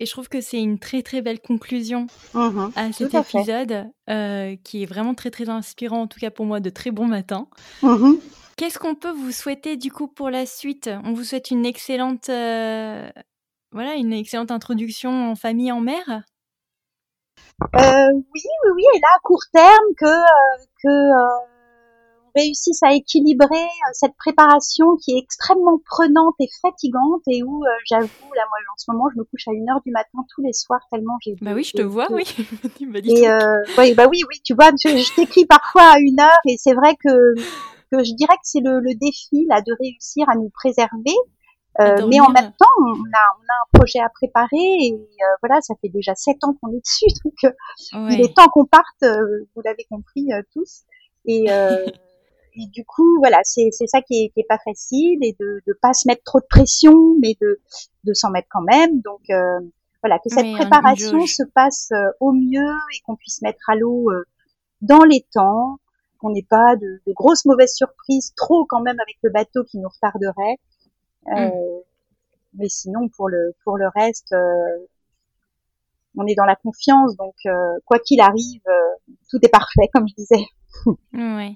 [0.00, 4.56] Et je trouve que c'est une très très belle conclusion mmh à cet épisode euh,
[4.64, 7.46] qui est vraiment très très inspirant, en tout cas pour moi, de très bon matin.
[7.82, 8.14] Mmh
[8.56, 10.90] Qu'est-ce qu'on peut vous souhaiter du coup pour la suite?
[11.04, 13.08] On vous souhaite une excellente, euh,
[13.72, 16.02] voilà, une excellente introduction en famille en mer.
[17.76, 18.82] Euh, oui, oui, oui.
[18.94, 20.06] Et là, à court terme, que
[20.82, 21.42] que
[22.34, 27.68] réussissent à équilibrer euh, cette préparation qui est extrêmement prenante et fatigante et où euh,
[27.84, 30.42] j'avoue là moi en ce moment je me couche à une heure du matin tous
[30.42, 32.24] les soirs tellement j'ai bah oui je te vois oui
[33.04, 36.74] et euh, bah oui oui tu vois je, t'écris parfois à une heure et c'est
[36.74, 37.34] vrai que
[37.92, 41.14] je dirais que c'est le, le, défi là de réussir à nous préserver
[41.80, 45.36] euh, mais en même temps, on a, on a un projet à préparer et euh,
[45.40, 47.54] voilà, ça fait déjà sept ans qu'on est dessus, donc
[48.10, 49.02] il est temps qu'on parte.
[49.02, 50.82] vous l'avez compris tous.
[51.24, 51.86] Et, euh,
[52.54, 55.72] et du coup, voilà, c'est ça qui est, qui est pas facile et de ne
[55.80, 57.60] pas se mettre trop de pression, mais de,
[58.04, 59.00] de s'en mettre quand même.
[59.00, 59.60] Donc euh,
[60.02, 64.10] voilà, que cette préparation se passe euh, au mieux et qu'on puisse mettre à l'eau
[64.10, 64.24] euh,
[64.80, 65.78] dans les temps,
[66.22, 69.78] qu'on n'ait pas de, de, grosses mauvaises surprises, trop quand même avec le bateau qui
[69.78, 70.56] nous retarderait.
[71.28, 71.82] Euh, mm.
[72.54, 74.34] Mais sinon, pour le pour le reste,
[76.16, 77.34] on est dans la confiance, donc
[77.86, 78.62] quoi qu'il arrive,
[79.30, 80.44] tout est parfait, comme je disais.
[81.14, 81.54] ouais.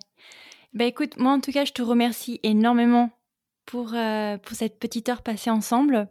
[0.73, 3.11] Bah écoute, moi en tout cas, je te remercie énormément
[3.67, 6.09] pour, euh, pour cette petite heure passée ensemble.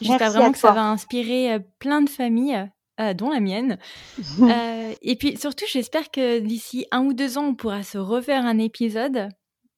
[0.00, 2.70] J'espère vraiment que ça va inspirer euh, plein de familles,
[3.00, 3.78] euh, dont la mienne.
[5.02, 8.58] et puis surtout, j'espère que d'ici un ou deux ans, on pourra se refaire un
[8.58, 9.28] épisode,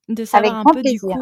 [0.09, 1.13] de savoir un peu du coup,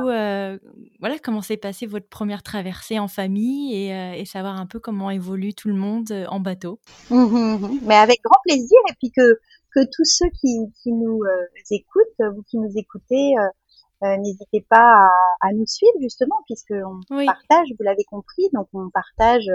[1.01, 5.11] voilà, comment s'est passée votre première traversée en famille et, et, savoir un peu comment
[5.11, 6.79] évolue tout le monde en bateau.
[7.11, 7.81] Mmh, mmh, mmh.
[7.83, 9.41] Mais avec grand plaisir et puis que
[9.77, 14.65] que tous ceux qui, qui nous euh, écoutent, vous qui nous écoutez, euh, euh, n'hésitez
[14.69, 15.11] pas à,
[15.43, 19.47] à, nous suivre justement, puisqu'on partage, vous l'avez compris, donc on partage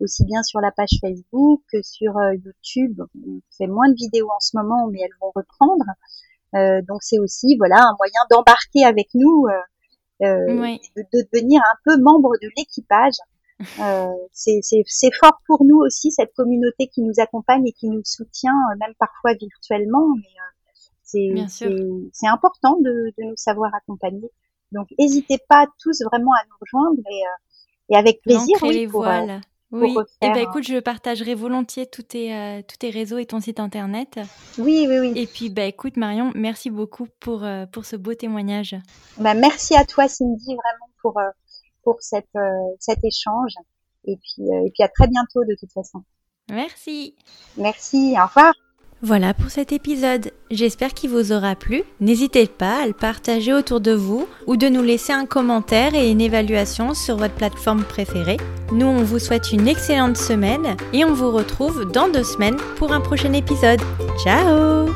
[0.00, 2.14] aussi bien sur la page Facebook que sur
[2.44, 3.00] YouTube.
[3.26, 5.84] On fait moins de vidéos en ce moment, mais elles vont reprendre.
[6.54, 9.56] Euh, donc c'est aussi voilà un moyen d'embarquer avec nous, euh,
[10.20, 13.16] de, de, devenir un peu membre de l'équipage
[13.80, 18.56] euh, c'est fort pour nous aussi cette communauté qui nous accompagne et qui nous soutient,
[18.72, 20.08] euh, même parfois virtuellement.
[20.16, 24.30] Mais euh, c'est important de, de, nous savoir accompagner.
[24.72, 27.22] Donc n'hésitez pas tous vraiment à nous rejoindre et,
[27.90, 28.56] et avec plaisir.
[28.62, 29.40] Oui, voiles.
[29.74, 29.96] Oui.
[30.20, 33.60] et eh ben, écoute, je partagerai volontiers tous tes, tous tes réseaux et ton site
[33.60, 34.18] internet.
[34.58, 35.12] Oui, oui, oui.
[35.16, 38.76] Et puis, bah, écoute, Marion, merci beaucoup pour, pour ce beau témoignage.
[39.18, 41.18] Bah, merci à toi, Cindy, vraiment pour,
[41.84, 43.54] pour cette, euh, cet échange.
[44.06, 46.02] Et puis, euh, et puis à très bientôt de toute façon.
[46.50, 47.14] Merci.
[47.56, 48.52] Merci, au revoir.
[49.04, 50.30] Voilà pour cet épisode.
[50.50, 51.82] J'espère qu'il vous aura plu.
[52.00, 56.10] N'hésitez pas à le partager autour de vous ou de nous laisser un commentaire et
[56.10, 58.38] une évaluation sur votre plateforme préférée.
[58.72, 62.94] Nous, on vous souhaite une excellente semaine et on vous retrouve dans deux semaines pour
[62.94, 63.82] un prochain épisode.
[64.24, 64.88] Ciao